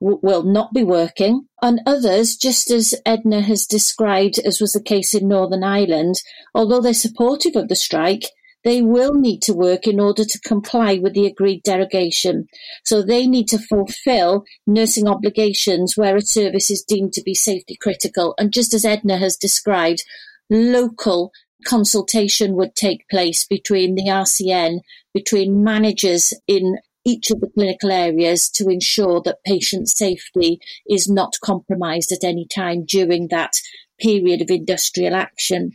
w- 0.00 0.20
will 0.22 0.42
not 0.42 0.74
be 0.74 0.84
working, 0.84 1.46
and 1.62 1.80
others, 1.86 2.36
just 2.36 2.70
as 2.70 2.94
Edna 3.06 3.40
has 3.40 3.66
described, 3.66 4.38
as 4.38 4.60
was 4.60 4.72
the 4.72 4.82
case 4.82 5.14
in 5.14 5.28
Northern 5.28 5.64
Ireland, 5.64 6.16
although 6.54 6.80
they're 6.80 6.94
supportive 6.94 7.56
of 7.56 7.68
the 7.68 7.76
strike, 7.76 8.24
they 8.64 8.80
will 8.80 9.14
need 9.14 9.42
to 9.42 9.54
work 9.54 9.86
in 9.86 9.98
order 9.98 10.24
to 10.24 10.40
comply 10.40 10.98
with 10.98 11.14
the 11.14 11.26
agreed 11.26 11.62
derogation. 11.64 12.46
So 12.84 13.02
they 13.02 13.26
need 13.26 13.48
to 13.48 13.58
fulfill 13.58 14.44
nursing 14.66 15.08
obligations 15.08 15.96
where 15.96 16.16
a 16.16 16.22
service 16.22 16.70
is 16.70 16.84
deemed 16.84 17.12
to 17.14 17.22
be 17.22 17.34
safety 17.34 17.76
critical. 17.80 18.34
And 18.38 18.52
just 18.52 18.72
as 18.72 18.84
Edna 18.84 19.18
has 19.18 19.36
described, 19.36 20.04
local 20.52 21.32
consultation 21.66 22.54
would 22.54 22.74
take 22.74 23.08
place 23.08 23.46
between 23.46 23.94
the 23.94 24.04
RCN, 24.04 24.80
between 25.14 25.64
managers 25.64 26.32
in 26.46 26.76
each 27.04 27.30
of 27.30 27.40
the 27.40 27.50
clinical 27.54 27.90
areas 27.90 28.48
to 28.50 28.68
ensure 28.68 29.20
that 29.22 29.42
patient 29.44 29.88
safety 29.88 30.60
is 30.88 31.08
not 31.08 31.34
compromised 31.44 32.12
at 32.12 32.24
any 32.24 32.46
time 32.46 32.84
during 32.86 33.28
that 33.28 33.54
period 34.00 34.40
of 34.40 34.50
industrial 34.50 35.14
action. 35.14 35.72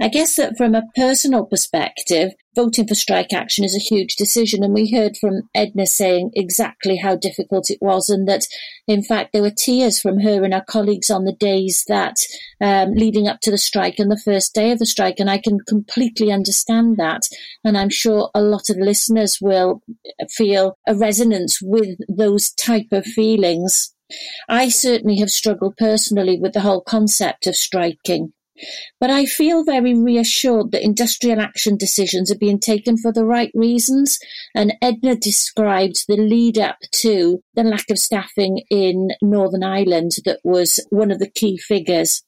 I 0.00 0.08
guess 0.08 0.36
that 0.36 0.56
from 0.56 0.74
a 0.74 0.86
personal 0.94 1.44
perspective, 1.44 2.32
voting 2.54 2.86
for 2.86 2.94
strike 2.94 3.32
action 3.32 3.64
is 3.64 3.76
a 3.76 3.94
huge 3.94 4.16
decision. 4.16 4.64
And 4.64 4.74
we 4.74 4.90
heard 4.90 5.16
from 5.16 5.42
Edna 5.54 5.86
saying 5.86 6.30
exactly 6.34 6.96
how 6.96 7.16
difficult 7.16 7.70
it 7.70 7.78
was, 7.80 8.08
and 8.08 8.26
that 8.28 8.46
in 8.86 9.02
fact 9.02 9.32
there 9.32 9.42
were 9.42 9.50
tears 9.50 10.00
from 10.00 10.20
her 10.20 10.44
and 10.44 10.54
our 10.54 10.64
colleagues 10.64 11.10
on 11.10 11.24
the 11.24 11.32
days 11.32 11.84
that 11.88 12.16
um, 12.60 12.92
leading 12.92 13.28
up 13.28 13.40
to 13.42 13.50
the 13.50 13.58
strike 13.58 13.98
and 13.98 14.10
the 14.10 14.20
first 14.24 14.54
day 14.54 14.70
of 14.72 14.78
the 14.78 14.86
strike. 14.86 15.20
And 15.20 15.30
I 15.30 15.38
can 15.38 15.58
completely 15.68 16.32
understand 16.32 16.96
that. 16.96 17.22
And 17.64 17.76
I'm 17.76 17.90
sure 17.90 18.30
a 18.34 18.42
lot 18.42 18.70
of 18.70 18.76
listeners 18.78 19.38
will 19.40 19.82
feel 20.30 20.76
a 20.86 20.94
resonance 20.94 21.58
with 21.62 21.98
those 22.08 22.52
type 22.52 22.88
of 22.92 23.04
feelings. 23.04 23.94
I 24.48 24.68
certainly 24.68 25.18
have 25.18 25.30
struggled 25.30 25.76
personally 25.76 26.38
with 26.40 26.52
the 26.52 26.60
whole 26.60 26.80
concept 26.80 27.46
of 27.46 27.54
striking. 27.54 28.32
But 28.98 29.10
I 29.10 29.26
feel 29.26 29.64
very 29.64 29.94
reassured 29.94 30.72
that 30.72 30.84
industrial 30.84 31.40
action 31.40 31.76
decisions 31.76 32.30
are 32.30 32.38
being 32.38 32.58
taken 32.58 32.96
for 32.96 33.12
the 33.12 33.24
right 33.24 33.50
reasons. 33.54 34.18
And 34.54 34.74
Edna 34.82 35.16
described 35.16 36.04
the 36.08 36.16
lead 36.16 36.58
up 36.58 36.78
to 36.96 37.42
the 37.54 37.64
lack 37.64 37.90
of 37.90 37.98
staffing 37.98 38.62
in 38.70 39.10
Northern 39.22 39.64
Ireland 39.64 40.12
that 40.24 40.40
was 40.44 40.84
one 40.90 41.10
of 41.10 41.18
the 41.18 41.30
key 41.30 41.56
figures. 41.56 42.22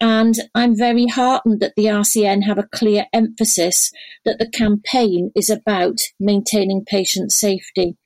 And 0.00 0.34
I'm 0.54 0.76
very 0.76 1.06
heartened 1.06 1.60
that 1.60 1.74
the 1.76 1.86
RCN 1.86 2.44
have 2.44 2.58
a 2.58 2.68
clear 2.74 3.06
emphasis 3.12 3.90
that 4.24 4.38
the 4.38 4.48
campaign 4.48 5.30
is 5.36 5.50
about 5.50 5.98
maintaining 6.18 6.84
patient 6.84 7.32
safety. 7.32 7.96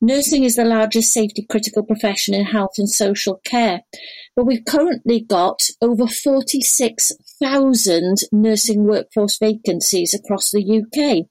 Nursing 0.00 0.44
is 0.44 0.56
the 0.56 0.64
largest 0.64 1.12
safety 1.12 1.44
critical 1.48 1.82
profession 1.82 2.34
in 2.34 2.44
health 2.44 2.78
and 2.78 2.88
social 2.88 3.40
care, 3.44 3.82
but 4.36 4.44
we've 4.44 4.64
currently 4.64 5.20
got 5.20 5.68
over 5.80 6.06
46,000 6.06 8.16
nursing 8.32 8.84
workforce 8.84 9.38
vacancies 9.38 10.14
across 10.14 10.50
the 10.50 10.62
UK. 10.62 11.26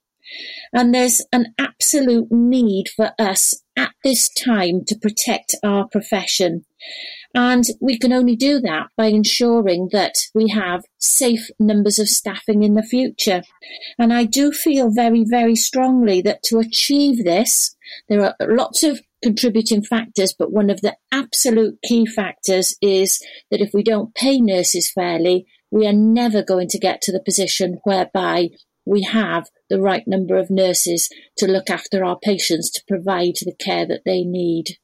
And 0.74 0.94
there's 0.94 1.22
an 1.32 1.54
absolute 1.58 2.32
need 2.32 2.88
for 2.96 3.12
us 3.20 3.62
at 3.78 3.92
this 4.04 4.30
time 4.30 4.84
to 4.88 4.98
protect 4.98 5.56
our 5.64 5.88
profession. 5.88 6.66
And 7.34 7.66
we 7.80 8.00
can 8.00 8.14
only 8.14 8.36
do 8.36 8.60
that 8.62 8.88
by 8.98 9.08
ensuring 9.08 9.90
that 9.92 10.16
we 10.34 10.50
have 10.50 10.86
safe 10.98 11.50
numbers 11.60 12.00
of 12.00 12.10
staffing 12.10 12.64
in 12.64 12.74
the 12.74 12.84
future. 12.84 13.44
And 14.00 14.14
I 14.14 14.24
do 14.24 14.52
feel 14.52 14.90
very, 14.90 15.24
very 15.28 15.56
strongly 15.56 16.22
that 16.22 16.42
to 16.44 16.60
achieve 16.60 17.24
this, 17.24 17.76
there 18.10 18.24
are 18.24 18.36
lots 18.40 18.84
of 18.84 19.02
contributing 19.22 19.84
factors, 19.84 20.34
but 20.38 20.52
one 20.52 20.70
of 20.70 20.82
the 20.82 20.96
absolute 21.12 21.80
key 21.84 22.06
factors 22.06 22.76
is 22.82 23.20
that 23.52 23.62
if 23.62 23.72
we 23.74 23.84
don't 23.84 24.16
pay 24.16 24.40
nurses 24.40 24.92
fairly, 24.92 25.46
we 25.72 25.86
are 25.86 25.94
never 25.94 26.44
going 26.44 26.68
to 26.70 26.80
get 26.80 27.02
to 27.02 27.12
the 27.12 27.22
position 27.22 27.80
whereby 27.84 28.50
we 28.88 29.04
have 29.04 29.48
the 29.70 29.82
right 29.82 30.08
number 30.08 30.38
of 30.38 30.50
nurses 30.50 31.10
to 31.38 31.48
look 31.48 31.70
after 31.70 32.04
our 32.04 32.18
patients 32.18 32.72
to 32.72 32.84
provide 32.88 33.36
the 33.42 33.54
care 33.60 33.86
that 33.86 34.04
they 34.06 34.24
need. 34.24 34.78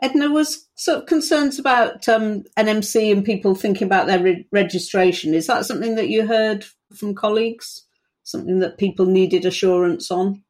Edna 0.00 0.30
was 0.30 0.68
sort 0.76 0.98
of 0.98 1.06
concerns 1.06 1.58
about 1.58 2.08
um, 2.08 2.44
NMC 2.56 3.10
and 3.10 3.24
people 3.24 3.54
thinking 3.54 3.86
about 3.86 4.06
their 4.06 4.22
re- 4.22 4.46
registration. 4.52 5.34
Is 5.34 5.48
that 5.48 5.66
something 5.66 5.96
that 5.96 6.08
you 6.08 6.26
heard 6.26 6.64
from 6.94 7.14
colleagues? 7.14 7.84
Something 8.22 8.60
that 8.60 8.78
people 8.78 9.06
needed 9.06 9.44
assurance 9.44 10.10
on? 10.10 10.44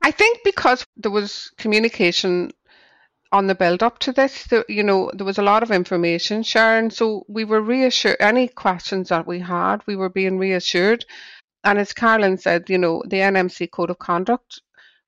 I 0.00 0.10
think 0.10 0.38
because 0.44 0.86
there 0.96 1.10
was 1.10 1.50
communication 1.58 2.52
on 3.34 3.48
the 3.48 3.54
build 3.54 3.82
up 3.82 3.98
to 3.98 4.12
this, 4.12 4.44
the, 4.44 4.64
you 4.68 4.84
know, 4.84 5.10
there 5.12 5.26
was 5.26 5.38
a 5.38 5.42
lot 5.42 5.64
of 5.64 5.72
information 5.72 6.44
sharing. 6.44 6.88
So 6.90 7.24
we 7.28 7.44
were 7.44 7.60
reassured, 7.60 8.16
any 8.20 8.46
questions 8.46 9.08
that 9.08 9.26
we 9.26 9.40
had, 9.40 9.78
we 9.86 9.96
were 9.96 10.08
being 10.08 10.38
reassured. 10.38 11.04
And 11.64 11.78
as 11.78 11.92
Carolyn 11.92 12.38
said, 12.38 12.68
you 12.68 12.78
know, 12.78 13.02
the 13.06 13.18
NMC 13.18 13.70
code 13.70 13.90
of 13.90 13.98
conduct, 13.98 14.60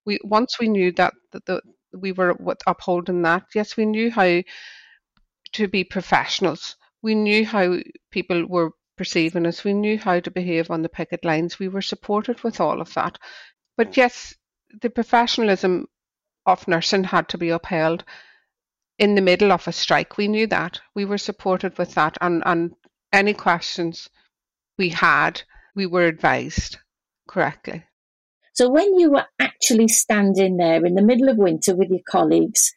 we 0.05 0.19
once 0.25 0.59
we 0.59 0.69
knew 0.69 0.93
that 0.93 1.15
the, 1.33 1.43
the 1.47 1.63
we 1.93 2.13
were 2.13 2.37
upholding 2.67 3.23
that, 3.23 3.45
yes, 3.55 3.77
we 3.77 3.87
knew 3.87 4.11
how 4.11 4.43
to 5.53 5.69
be 5.69 5.85
professionals. 5.85 6.77
We 7.03 7.15
knew 7.15 7.45
how 7.47 7.79
people 8.11 8.47
were 8.47 8.73
perceiving 8.97 9.47
us. 9.47 9.65
We 9.65 9.73
knew 9.73 9.99
how 9.99 10.21
to 10.21 10.31
behave 10.31 10.71
on 10.71 10.83
the 10.83 10.89
picket 10.89 11.25
lines. 11.25 11.59
We 11.59 11.69
were 11.69 11.83
supported 11.83 12.43
with 12.43 12.61
all 12.61 12.81
of 12.81 12.93
that. 12.95 13.19
But 13.77 13.93
mm. 13.93 13.97
yes, 13.97 14.35
the 14.83 14.91
professionalism 14.91 15.87
of 16.47 16.67
nursing 16.69 17.05
had 17.05 17.29
to 17.31 17.39
be 17.39 17.51
upheld 17.51 18.05
in 18.99 19.15
the 19.15 19.21
middle 19.21 19.53
of 19.53 19.69
a 19.69 19.73
strike. 19.73 20.17
We 20.17 20.29
knew 20.29 20.47
that. 20.49 20.81
We 20.95 21.05
were 21.05 21.19
supported 21.19 21.77
with 21.79 21.95
that. 21.95 22.17
And, 22.21 22.43
and 22.47 22.75
any 23.13 23.35
questions 23.35 24.09
we 24.79 24.89
had, 24.91 25.43
we 25.77 25.87
were 25.87 26.05
advised 26.05 26.79
correctly. 27.29 27.85
So 28.55 28.71
when 28.71 28.99
you 28.99 29.13
were 29.13 29.27
actually 29.39 29.89
standing 29.89 30.57
there 30.57 30.85
in 30.85 30.95
the 30.95 31.03
middle 31.03 31.29
of 31.29 31.37
winter 31.37 31.77
with 31.77 31.91
your 31.91 32.01
colleagues, 32.09 32.75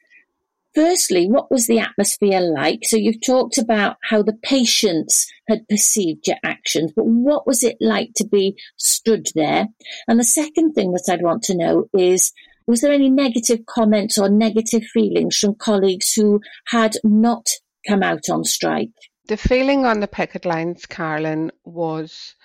firstly, 0.75 1.27
what 1.27 1.49
was 1.49 1.67
the 1.67 1.79
atmosphere 1.79 2.41
like? 2.41 2.81
So 2.83 2.97
you've 2.97 3.25
talked 3.25 3.57
about 3.57 3.95
how 4.03 4.21
the 4.21 4.37
patients 4.43 5.31
had 5.47 5.67
perceived 5.69 6.27
your 6.27 6.35
actions, 6.43 6.91
but 6.93 7.05
what 7.05 7.47
was 7.47 7.63
it 7.63 7.77
like 7.79 8.11
to 8.17 8.27
be 8.27 8.57
stood 8.77 9.27
there? 9.33 9.67
And 10.07 10.19
the 10.19 10.25
second 10.25 10.73
thing 10.73 10.91
that 10.91 11.09
I'd 11.09 11.23
want 11.23 11.43
to 11.43 11.57
know 11.57 11.85
is, 11.97 12.33
was 12.67 12.81
there 12.81 12.91
any 12.91 13.09
negative 13.09 13.65
comments 13.65 14.17
or 14.17 14.29
negative 14.29 14.83
feelings 14.83 15.37
from 15.37 15.55
colleagues 15.55 16.13
who 16.13 16.41
had 16.67 16.97
not 17.05 17.47
come 17.87 18.03
out 18.03 18.29
on 18.29 18.43
strike? 18.43 18.91
The 19.27 19.37
feeling 19.37 19.85
on 19.85 20.01
the 20.01 20.07
picket 20.07 20.43
lines, 20.43 20.85
Carolyn, 20.85 21.51
was 21.63 22.35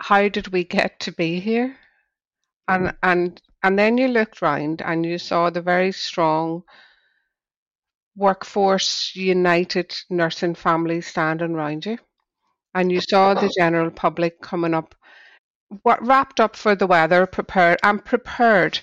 how 0.00 0.28
did 0.28 0.48
we 0.48 0.64
get 0.64 0.98
to 1.00 1.12
be 1.12 1.40
here? 1.40 1.76
And 2.68 2.86
mm-hmm. 2.86 2.96
and 3.02 3.42
and 3.62 3.78
then 3.78 3.98
you 3.98 4.08
looked 4.08 4.42
round 4.42 4.82
and 4.82 5.04
you 5.04 5.18
saw 5.18 5.50
the 5.50 5.62
very 5.62 5.92
strong 5.92 6.62
workforce 8.16 9.14
united 9.14 9.94
nursing 10.10 10.54
families 10.54 11.06
standing 11.06 11.52
around 11.52 11.86
you. 11.86 11.98
And 12.74 12.90
you 12.90 13.00
saw 13.00 13.34
the 13.34 13.40
uh-huh. 13.40 13.50
general 13.56 13.90
public 13.90 14.40
coming 14.40 14.74
up 14.74 14.94
what 15.82 16.04
wrapped 16.04 16.40
up 16.40 16.56
for 16.56 16.74
the 16.74 16.86
weather, 16.86 17.26
prepared 17.26 17.78
and 17.82 18.04
prepared 18.04 18.80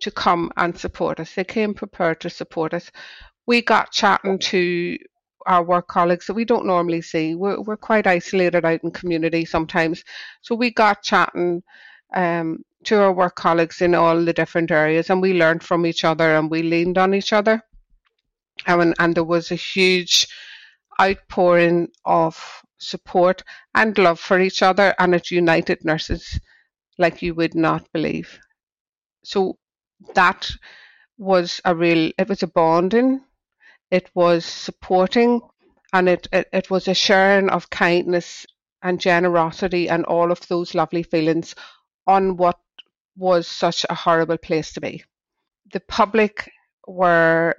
to 0.00 0.10
come 0.10 0.52
and 0.56 0.78
support 0.78 1.18
us. 1.18 1.34
They 1.34 1.44
came 1.44 1.74
prepared 1.74 2.20
to 2.20 2.30
support 2.30 2.74
us. 2.74 2.90
We 3.46 3.62
got 3.62 3.90
chatting 3.90 4.38
to 4.38 4.98
our 5.46 5.62
work 5.62 5.88
colleagues 5.88 6.26
that 6.26 6.34
we 6.34 6.44
don't 6.44 6.66
normally 6.66 7.00
see. 7.00 7.34
We're, 7.34 7.60
we're 7.60 7.76
quite 7.76 8.06
isolated 8.06 8.64
out 8.64 8.82
in 8.82 8.90
community 8.90 9.44
sometimes. 9.44 10.04
So 10.42 10.54
we 10.54 10.70
got 10.70 11.02
chatting 11.02 11.62
um, 12.14 12.64
to 12.84 13.00
our 13.00 13.12
work 13.12 13.36
colleagues 13.36 13.80
in 13.82 13.94
all 13.94 14.24
the 14.24 14.32
different 14.32 14.70
areas 14.70 15.10
and 15.10 15.20
we 15.20 15.34
learned 15.34 15.62
from 15.62 15.86
each 15.86 16.04
other 16.04 16.36
and 16.36 16.50
we 16.50 16.62
leaned 16.62 16.98
on 16.98 17.14
each 17.14 17.32
other. 17.32 17.62
And, 18.66 18.94
and 18.98 19.14
there 19.14 19.24
was 19.24 19.50
a 19.50 19.56
huge 19.56 20.26
outpouring 21.00 21.88
of 22.04 22.62
support 22.78 23.42
and 23.74 23.96
love 23.98 24.20
for 24.20 24.40
each 24.40 24.62
other 24.62 24.94
and 24.98 25.14
it 25.14 25.30
united 25.30 25.84
nurses 25.84 26.38
like 26.98 27.22
you 27.22 27.34
would 27.34 27.54
not 27.54 27.90
believe. 27.92 28.38
So 29.24 29.58
that 30.14 30.50
was 31.16 31.60
a 31.64 31.74
real 31.74 32.12
it 32.18 32.28
was 32.28 32.42
a 32.42 32.46
bonding, 32.46 33.20
it 33.90 34.10
was 34.14 34.44
supporting 34.44 35.40
and 35.92 36.08
it, 36.08 36.28
it, 36.32 36.48
it 36.52 36.70
was 36.70 36.88
a 36.88 36.94
sharing 36.94 37.48
of 37.48 37.70
kindness 37.70 38.46
and 38.82 39.00
generosity 39.00 39.88
and 39.88 40.04
all 40.04 40.30
of 40.30 40.46
those 40.48 40.74
lovely 40.74 41.02
feelings 41.02 41.54
on 42.06 42.36
what 42.36 42.58
was 43.16 43.46
such 43.46 43.84
a 43.88 43.94
horrible 43.94 44.38
place 44.38 44.72
to 44.72 44.80
be. 44.80 45.02
The 45.72 45.80
public 45.80 46.50
were 46.86 47.56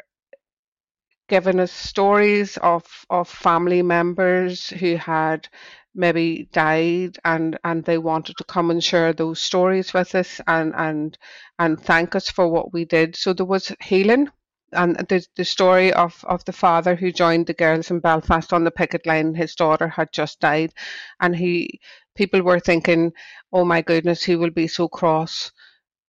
given 1.28 1.60
us 1.60 1.72
stories 1.72 2.58
of, 2.58 2.86
of 3.10 3.28
family 3.30 3.82
members 3.82 4.70
who 4.70 4.96
had 4.96 5.48
maybe 5.94 6.48
died 6.52 7.18
and, 7.26 7.58
and 7.64 7.84
they 7.84 7.98
wanted 7.98 8.38
to 8.38 8.44
come 8.46 8.72
and 8.72 8.84
share 8.84 9.14
those 9.14 9.40
stories 9.40 9.94
with 9.94 10.16
us 10.16 10.40
and, 10.48 10.74
and 10.76 11.18
and 11.60 11.80
thank 11.80 12.16
us 12.16 12.30
for 12.30 12.48
what 12.48 12.74
we 12.74 12.86
did. 12.86 13.16
So 13.16 13.34
there 13.34 13.46
was 13.46 13.72
healing 13.82 14.30
and 14.74 14.96
the 15.08 15.26
the 15.36 15.46
story 15.46 15.92
of, 15.94 16.24
of 16.28 16.44
the 16.46 16.54
father 16.54 16.96
who 16.96 17.12
joined 17.12 17.48
the 17.48 17.54
girls 17.54 17.92
in 17.92 18.00
Belfast 18.00 18.54
on 18.54 18.64
the 18.64 18.72
picket 18.72 19.06
line, 19.06 19.34
his 19.36 19.56
daughter 19.56 19.88
had 19.88 20.12
just 20.12 20.40
died 20.40 20.74
and 21.20 21.36
he 21.36 21.80
people 22.16 22.42
were 22.42 22.60
thinking, 22.60 23.14
Oh 23.54 23.66
my 23.66 23.82
goodness, 23.82 24.24
he 24.24 24.36
will 24.36 24.52
be 24.52 24.68
so 24.68 24.88
cross 24.88 25.52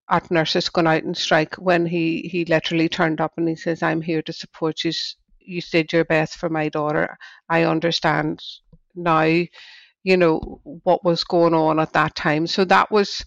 at 0.09 0.29
nurses 0.29 0.69
going 0.69 0.87
out 0.87 1.03
and 1.03 1.17
strike 1.17 1.55
when 1.55 1.85
he, 1.85 2.27
he 2.31 2.45
literally 2.45 2.89
turned 2.89 3.21
up 3.21 3.31
and 3.37 3.47
he 3.47 3.55
says, 3.55 3.81
I'm 3.81 4.01
here 4.01 4.21
to 4.23 4.33
support 4.33 4.83
you. 4.83 4.91
You 5.39 5.61
did 5.61 5.93
your 5.93 6.05
best 6.05 6.35
for 6.35 6.49
my 6.49 6.69
daughter. 6.69 7.17
I 7.49 7.63
understand 7.63 8.43
now, 8.93 9.23
you 10.03 10.17
know, 10.17 10.61
what 10.83 11.03
was 11.05 11.23
going 11.23 11.53
on 11.53 11.79
at 11.79 11.93
that 11.93 12.15
time. 12.15 12.45
So 12.45 12.65
that 12.65 12.91
was, 12.91 13.25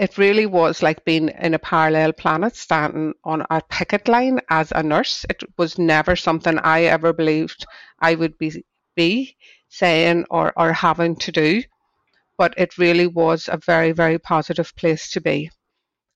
it 0.00 0.16
really 0.16 0.46
was 0.46 0.82
like 0.82 1.04
being 1.04 1.28
in 1.28 1.52
a 1.52 1.58
parallel 1.58 2.14
planet, 2.14 2.56
standing 2.56 3.12
on 3.22 3.44
a 3.50 3.60
picket 3.68 4.08
line 4.08 4.40
as 4.48 4.72
a 4.72 4.82
nurse. 4.82 5.26
It 5.28 5.42
was 5.58 5.78
never 5.78 6.16
something 6.16 6.58
I 6.58 6.84
ever 6.84 7.12
believed 7.12 7.66
I 7.98 8.14
would 8.14 8.38
be, 8.38 8.64
be 8.96 9.36
saying 9.68 10.24
or, 10.30 10.54
or 10.56 10.72
having 10.72 11.16
to 11.16 11.32
do. 11.32 11.62
But 12.38 12.54
it 12.56 12.78
really 12.78 13.08
was 13.08 13.50
a 13.52 13.58
very, 13.58 13.92
very 13.92 14.18
positive 14.18 14.74
place 14.74 15.10
to 15.10 15.20
be 15.20 15.50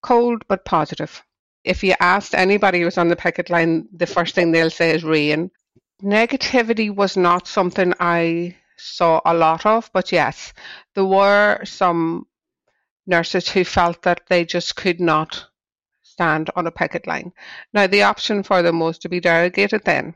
cold 0.02 0.44
but 0.48 0.64
positive. 0.64 1.22
If 1.62 1.84
you 1.84 1.94
asked 2.00 2.34
anybody 2.34 2.78
who 2.78 2.86
was 2.86 2.96
on 2.96 3.08
the 3.08 3.16
picket 3.16 3.50
line, 3.50 3.86
the 3.92 4.06
first 4.06 4.34
thing 4.34 4.50
they'll 4.50 4.70
say 4.70 4.94
is 4.94 5.04
rain. 5.04 5.50
Negativity 6.02 6.94
was 6.94 7.18
not 7.18 7.46
something 7.46 7.92
I 8.00 8.56
saw 8.78 9.20
a 9.26 9.34
lot 9.34 9.66
of, 9.66 9.90
but 9.92 10.10
yes, 10.10 10.54
there 10.94 11.04
were 11.04 11.62
some 11.64 12.26
nurses 13.06 13.48
who 13.48 13.64
felt 13.64 14.02
that 14.02 14.22
they 14.28 14.44
just 14.44 14.76
could 14.76 15.00
not 15.00 15.46
stand 16.02 16.50
on 16.56 16.66
a 16.66 16.70
picket 16.70 17.06
line. 17.06 17.32
Now, 17.72 17.86
the 17.86 18.02
option 18.02 18.42
for 18.42 18.62
them 18.62 18.80
was 18.80 18.98
to 19.00 19.08
be 19.08 19.20
derogated 19.20 19.84
then 19.84 20.14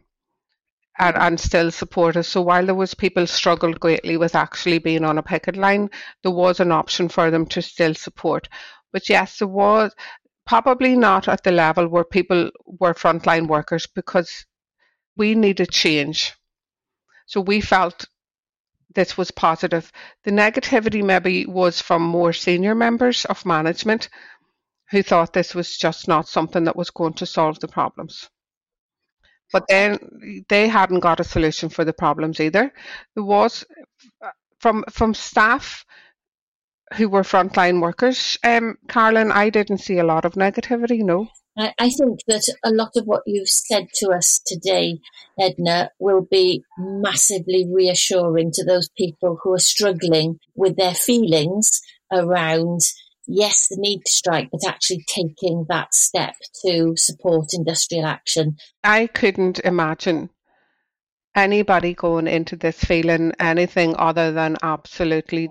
and, 0.98 1.16
and 1.16 1.40
still 1.40 1.70
support 1.70 2.16
us. 2.16 2.28
So 2.28 2.42
while 2.42 2.66
there 2.66 2.74
was 2.74 2.94
people 2.94 3.26
struggled 3.26 3.80
greatly 3.80 4.16
with 4.16 4.34
actually 4.34 4.78
being 4.78 5.04
on 5.04 5.18
a 5.18 5.22
picket 5.22 5.56
line, 5.56 5.90
there 6.22 6.32
was 6.32 6.60
an 6.60 6.72
option 6.72 7.08
for 7.08 7.30
them 7.30 7.46
to 7.46 7.62
still 7.62 7.94
support. 7.94 8.48
But 8.92 9.08
yes, 9.08 9.38
there 9.38 9.48
was 9.48 9.94
probably 10.46 10.96
not 10.96 11.28
at 11.28 11.42
the 11.44 11.52
level 11.52 11.88
where 11.88 12.04
people 12.04 12.50
were 12.64 12.94
frontline 12.94 13.48
workers 13.48 13.86
because 13.86 14.46
we 15.16 15.34
needed 15.34 15.70
change. 15.70 16.32
So 17.26 17.40
we 17.40 17.60
felt 17.60 18.06
this 18.98 19.16
was 19.16 19.30
positive. 19.30 19.92
The 20.24 20.32
negativity 20.32 21.04
maybe 21.04 21.46
was 21.46 21.80
from 21.80 22.02
more 22.02 22.32
senior 22.32 22.74
members 22.74 23.24
of 23.26 23.46
management 23.46 24.08
who 24.90 25.04
thought 25.04 25.32
this 25.32 25.54
was 25.54 25.76
just 25.76 26.08
not 26.08 26.26
something 26.26 26.64
that 26.64 26.74
was 26.74 26.90
going 26.90 27.12
to 27.12 27.24
solve 27.24 27.60
the 27.60 27.68
problems. 27.68 28.28
But 29.52 29.66
then 29.68 30.44
they 30.48 30.66
hadn't 30.66 30.98
got 30.98 31.20
a 31.20 31.24
solution 31.24 31.68
for 31.68 31.84
the 31.84 31.92
problems 31.92 32.40
either. 32.40 32.72
There 33.14 33.22
was 33.22 33.64
from 34.58 34.82
from 34.90 35.14
staff 35.14 35.86
who 36.96 37.08
were 37.08 37.22
frontline 37.22 37.80
workers, 37.80 38.36
um, 38.42 38.78
Carolyn, 38.88 39.30
I 39.30 39.50
didn't 39.50 39.78
see 39.78 39.98
a 39.98 40.10
lot 40.12 40.24
of 40.24 40.32
negativity, 40.32 41.04
no. 41.04 41.28
I, 41.58 41.74
I 41.78 41.90
think 41.90 42.20
that 42.28 42.48
a 42.64 42.70
lot 42.70 42.92
of 42.96 43.06
what 43.06 43.22
you've 43.26 43.48
said 43.48 43.88
to 43.96 44.10
us 44.10 44.40
today, 44.46 45.00
Edna, 45.38 45.90
will 45.98 46.22
be 46.22 46.62
massively 46.78 47.66
reassuring 47.70 48.52
to 48.52 48.64
those 48.64 48.88
people 48.96 49.38
who 49.42 49.54
are 49.54 49.58
struggling 49.58 50.38
with 50.54 50.76
their 50.76 50.94
feelings 50.94 51.80
around 52.12 52.80
yes, 53.28 53.68
the 53.68 53.76
need 53.78 54.00
to 54.06 54.10
strike, 54.10 54.48
but 54.50 54.66
actually 54.66 55.04
taking 55.06 55.66
that 55.68 55.94
step 55.94 56.34
to 56.64 56.94
support 56.96 57.48
industrial 57.52 58.06
action. 58.06 58.56
I 58.82 59.06
couldn't 59.06 59.60
imagine 59.60 60.30
anybody 61.34 61.94
going 61.94 62.26
into 62.26 62.56
this 62.56 62.82
feeling 62.82 63.32
anything 63.38 63.94
other 63.98 64.32
than 64.32 64.56
absolutely 64.62 65.50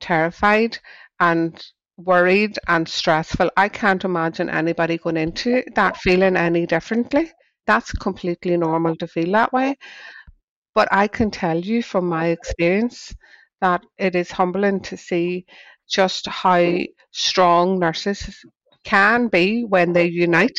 terrified 0.00 0.78
and 1.20 1.62
worried 1.96 2.58
and 2.68 2.88
stressful. 2.88 3.50
I 3.56 3.68
can't 3.68 4.04
imagine 4.04 4.48
anybody 4.48 4.98
going 4.98 5.16
into 5.16 5.62
that 5.74 5.96
feeling 5.96 6.36
any 6.36 6.66
differently. 6.66 7.30
That's 7.66 7.92
completely 7.92 8.56
normal 8.56 8.96
to 8.96 9.06
feel 9.06 9.32
that 9.32 9.52
way. 9.52 9.76
But 10.74 10.88
I 10.90 11.06
can 11.06 11.30
tell 11.30 11.58
you 11.58 11.82
from 11.82 12.06
my 12.06 12.28
experience 12.28 13.14
that 13.60 13.82
it 13.98 14.14
is 14.16 14.30
humbling 14.30 14.80
to 14.80 14.96
see 14.96 15.44
just 15.88 16.26
how 16.26 16.78
strong 17.10 17.78
nurses 17.78 18.44
can 18.84 19.28
be 19.28 19.64
when 19.64 19.92
they 19.92 20.06
unite 20.06 20.58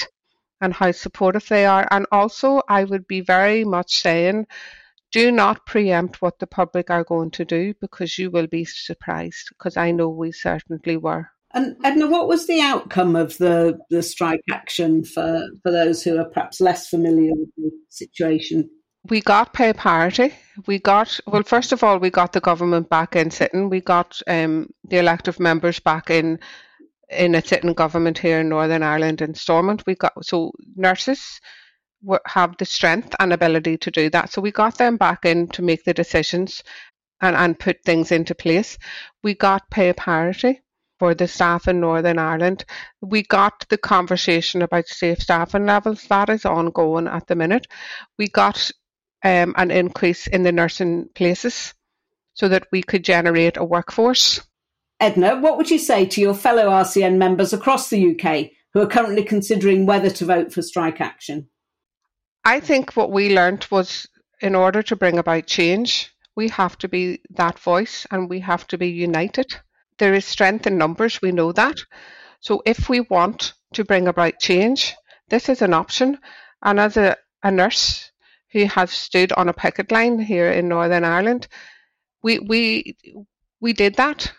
and 0.61 0.73
how 0.73 0.91
supportive 0.91 1.47
they 1.49 1.65
are. 1.65 1.87
And 1.91 2.05
also, 2.11 2.61
I 2.69 2.85
would 2.85 3.07
be 3.07 3.21
very 3.21 3.65
much 3.65 3.95
saying, 3.95 4.45
do 5.13 5.31
not 5.31 5.65
preempt 5.65 6.21
what 6.21 6.39
the 6.39 6.47
public 6.47 6.89
are 6.89 7.03
going 7.05 7.31
to 7.31 7.45
do 7.45 7.73
because 7.79 8.17
you 8.17 8.29
will 8.29 8.47
be 8.47 8.65
surprised, 8.65 9.49
because 9.49 9.77
I 9.77 9.91
know 9.91 10.09
we 10.09 10.31
certainly 10.33 10.97
were. 10.97 11.29
And 11.53 11.77
Edna, 11.83 12.07
what 12.07 12.27
was 12.27 12.47
the 12.47 12.61
outcome 12.61 13.15
of 13.15 13.37
the, 13.37 13.79
the 13.91 14.01
strike 14.01 14.43
action 14.51 15.05
for, 15.05 15.47
for 15.61 15.71
those 15.71 16.03
who 16.03 16.17
are 16.17 16.25
perhaps 16.25 16.59
less 16.59 16.89
familiar 16.89 17.31
with 17.35 17.49
the 17.55 17.71
situation? 17.89 18.69
We 19.07 19.21
got 19.21 19.53
pay 19.53 19.71
parity. 19.73 20.33
We 20.65 20.79
got, 20.79 21.19
well, 21.27 21.43
first 21.43 21.71
of 21.71 21.83
all, 21.83 21.99
we 21.99 22.09
got 22.09 22.33
the 22.33 22.39
government 22.39 22.89
back 22.89 23.15
in 23.15 23.29
sitting. 23.29 23.69
We 23.69 23.81
got 23.81 24.19
um, 24.27 24.69
the 24.85 24.97
elective 24.97 25.39
members 25.39 25.79
back 25.79 26.09
in 26.09 26.39
in 27.09 27.35
a 27.35 27.45
sitting 27.45 27.73
government 27.73 28.17
here 28.17 28.39
in 28.39 28.49
Northern 28.49 28.81
Ireland 28.81 29.21
in 29.21 29.35
Stormont. 29.35 29.83
We 29.85 29.93
got, 29.93 30.13
so 30.25 30.51
nurses 30.75 31.39
have 32.25 32.57
the 32.57 32.65
strength 32.65 33.15
and 33.19 33.33
ability 33.33 33.77
to 33.77 33.91
do 33.91 34.09
that. 34.09 34.31
So 34.31 34.41
we 34.41 34.51
got 34.51 34.77
them 34.77 34.97
back 34.97 35.25
in 35.25 35.47
to 35.49 35.61
make 35.61 35.83
the 35.83 35.93
decisions 35.93 36.63
and, 37.21 37.35
and 37.35 37.57
put 37.57 37.83
things 37.83 38.11
into 38.11 38.35
place. 38.35 38.77
We 39.23 39.33
got 39.33 39.69
pay 39.69 39.93
parity 39.93 40.61
for 40.99 41.13
the 41.13 41.27
staff 41.27 41.67
in 41.67 41.79
Northern 41.79 42.19
Ireland. 42.19 42.65
We 43.01 43.23
got 43.23 43.65
the 43.69 43.77
conversation 43.77 44.61
about 44.61 44.87
safe 44.87 45.19
staffing 45.19 45.65
levels. 45.65 46.03
That 46.07 46.29
is 46.29 46.45
ongoing 46.45 47.07
at 47.07 47.27
the 47.27 47.35
minute. 47.35 47.67
We 48.17 48.27
got 48.27 48.71
um, 49.23 49.53
an 49.57 49.71
increase 49.71 50.27
in 50.27 50.43
the 50.43 50.51
nursing 50.51 51.09
places 51.15 51.73
so 52.33 52.47
that 52.49 52.67
we 52.71 52.83
could 52.83 53.03
generate 53.03 53.57
a 53.57 53.63
workforce. 53.63 54.41
Edna, 54.99 55.39
what 55.39 55.57
would 55.57 55.69
you 55.69 55.79
say 55.79 56.05
to 56.05 56.21
your 56.21 56.33
fellow 56.33 56.69
RCN 56.69 57.17
members 57.17 57.53
across 57.53 57.89
the 57.89 58.15
UK 58.15 58.51
who 58.73 58.81
are 58.81 58.87
currently 58.87 59.23
considering 59.23 59.85
whether 59.85 60.09
to 60.09 60.25
vote 60.25 60.53
for 60.53 60.61
strike 60.61 61.01
action? 61.01 61.49
I 62.45 62.59
think 62.59 62.95
what 62.95 63.11
we 63.11 63.33
learned 63.33 63.67
was 63.71 64.07
in 64.41 64.55
order 64.55 64.83
to 64.83 64.95
bring 64.95 65.17
about 65.17 65.47
change, 65.47 66.11
we 66.35 66.49
have 66.49 66.77
to 66.79 66.87
be 66.87 67.21
that 67.31 67.59
voice 67.59 68.05
and 68.11 68.29
we 68.29 68.39
have 68.41 68.67
to 68.67 68.77
be 68.77 68.89
united. 68.89 69.55
There 69.97 70.13
is 70.13 70.25
strength 70.25 70.67
in 70.67 70.77
numbers, 70.77 71.21
we 71.21 71.31
know 71.31 71.51
that. 71.53 71.77
So 72.41 72.61
if 72.65 72.89
we 72.89 73.01
want 73.01 73.53
to 73.73 73.85
bring 73.85 74.07
about 74.07 74.39
change, 74.39 74.95
this 75.29 75.47
is 75.47 75.61
an 75.61 75.73
option. 75.73 76.19
And 76.61 76.79
as 76.79 76.97
a, 76.97 77.15
a 77.43 77.51
nurse 77.51 78.11
who 78.51 78.65
has 78.65 78.91
stood 78.91 79.31
on 79.33 79.47
a 79.49 79.53
picket 79.53 79.91
line 79.91 80.19
here 80.19 80.51
in 80.51 80.67
Northern 80.67 81.03
Ireland, 81.05 81.47
we 82.21 82.39
we 82.39 82.97
we 83.61 83.73
did 83.73 83.95
that. 83.95 84.31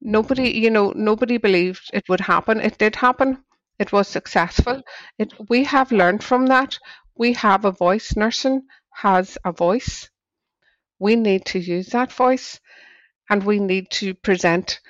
Nobody, 0.00 0.50
you 0.50 0.70
know, 0.70 0.92
nobody 0.94 1.38
believed 1.38 1.90
it 1.94 2.04
would 2.08 2.20
happen. 2.20 2.60
It 2.60 2.78
did 2.78 2.96
happen. 2.96 3.42
It 3.78 3.92
was 3.92 4.08
successful. 4.08 4.82
It, 5.18 5.32
we 5.48 5.64
have 5.64 5.92
learned 5.92 6.22
from 6.22 6.46
that. 6.46 6.78
We 7.16 7.32
have 7.34 7.64
a 7.64 7.72
voice. 7.72 8.16
Nursing 8.16 8.62
has 8.92 9.36
a 9.44 9.52
voice. 9.52 10.08
We 10.98 11.16
need 11.16 11.44
to 11.46 11.58
use 11.58 11.88
that 11.88 12.12
voice 12.12 12.60
and 13.28 13.44
we 13.44 13.58
need 13.58 13.90
to 13.90 14.14
present 14.14 14.80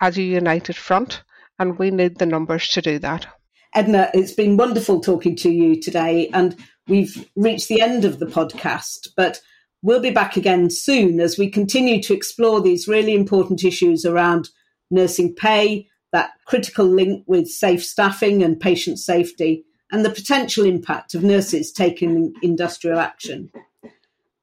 as 0.00 0.16
a 0.16 0.22
united 0.22 0.76
front 0.76 1.22
and 1.58 1.78
we 1.78 1.90
need 1.90 2.18
the 2.18 2.26
numbers 2.26 2.68
to 2.68 2.82
do 2.82 2.98
that. 3.00 3.26
Edna, 3.74 4.10
it's 4.14 4.32
been 4.32 4.56
wonderful 4.56 5.00
talking 5.00 5.36
to 5.36 5.50
you 5.50 5.80
today 5.80 6.30
and 6.32 6.56
we've 6.86 7.28
reached 7.36 7.68
the 7.68 7.80
end 7.80 8.04
of 8.04 8.18
the 8.18 8.26
podcast, 8.26 9.08
but 9.16 9.40
we'll 9.82 10.00
be 10.00 10.10
back 10.10 10.36
again 10.36 10.70
soon 10.70 11.20
as 11.20 11.38
we 11.38 11.50
continue 11.50 12.02
to 12.02 12.14
explore 12.14 12.60
these 12.60 12.88
really 12.88 13.14
important 13.14 13.64
issues 13.64 14.04
around 14.04 14.48
nursing 14.90 15.34
pay, 15.34 15.86
that 16.12 16.30
critical 16.44 16.86
link 16.86 17.24
with 17.26 17.48
safe 17.48 17.84
staffing 17.84 18.42
and 18.42 18.60
patient 18.60 18.98
safety, 18.98 19.64
and 19.90 20.04
the 20.04 20.10
potential 20.10 20.64
impact 20.64 21.14
of 21.14 21.22
nurses 21.22 21.72
taking 21.72 22.34
industrial 22.42 22.98
action. 22.98 23.50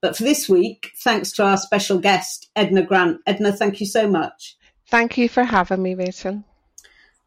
But 0.01 0.15
for 0.15 0.23
this 0.23 0.47
week, 0.47 0.91
thanks 1.04 1.32
to 1.34 1.43
our 1.43 1.58
special 1.58 1.99
guest, 1.99 2.49
Edna 2.56 2.84
Grant. 2.84 3.21
Edna, 3.25 3.51
thank 3.51 3.80
you 3.80 3.86
so 3.86 4.08
much. 4.08 4.56
Thank 4.88 5.17
you 5.17 5.28
for 5.28 5.43
having 5.43 5.82
me, 5.82 5.95
Rachel. 5.95 6.43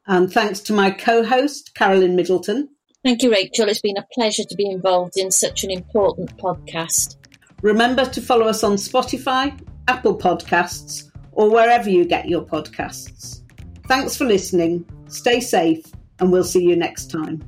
And 0.06 0.32
thanks 0.32 0.60
to 0.60 0.72
my 0.72 0.90
co 0.90 1.24
host, 1.24 1.74
Carolyn 1.74 2.16
Middleton. 2.16 2.68
Thank 3.04 3.22
you, 3.22 3.30
Rachel. 3.30 3.68
It's 3.68 3.80
been 3.80 3.96
a 3.96 4.06
pleasure 4.12 4.44
to 4.44 4.54
be 4.56 4.68
involved 4.68 5.16
in 5.16 5.30
such 5.30 5.64
an 5.64 5.70
important 5.70 6.36
podcast. 6.36 7.16
Remember 7.62 8.04
to 8.04 8.20
follow 8.20 8.46
us 8.46 8.62
on 8.62 8.74
Spotify, 8.74 9.58
Apple 9.88 10.16
Podcasts, 10.16 11.10
or 11.32 11.50
wherever 11.50 11.90
you 11.90 12.04
get 12.04 12.28
your 12.28 12.42
podcasts. 12.42 13.42
Thanks 13.88 14.16
for 14.16 14.26
listening, 14.26 14.84
stay 15.08 15.40
safe, 15.40 15.82
and 16.20 16.30
we'll 16.30 16.44
see 16.44 16.62
you 16.62 16.76
next 16.76 17.10
time. 17.10 17.42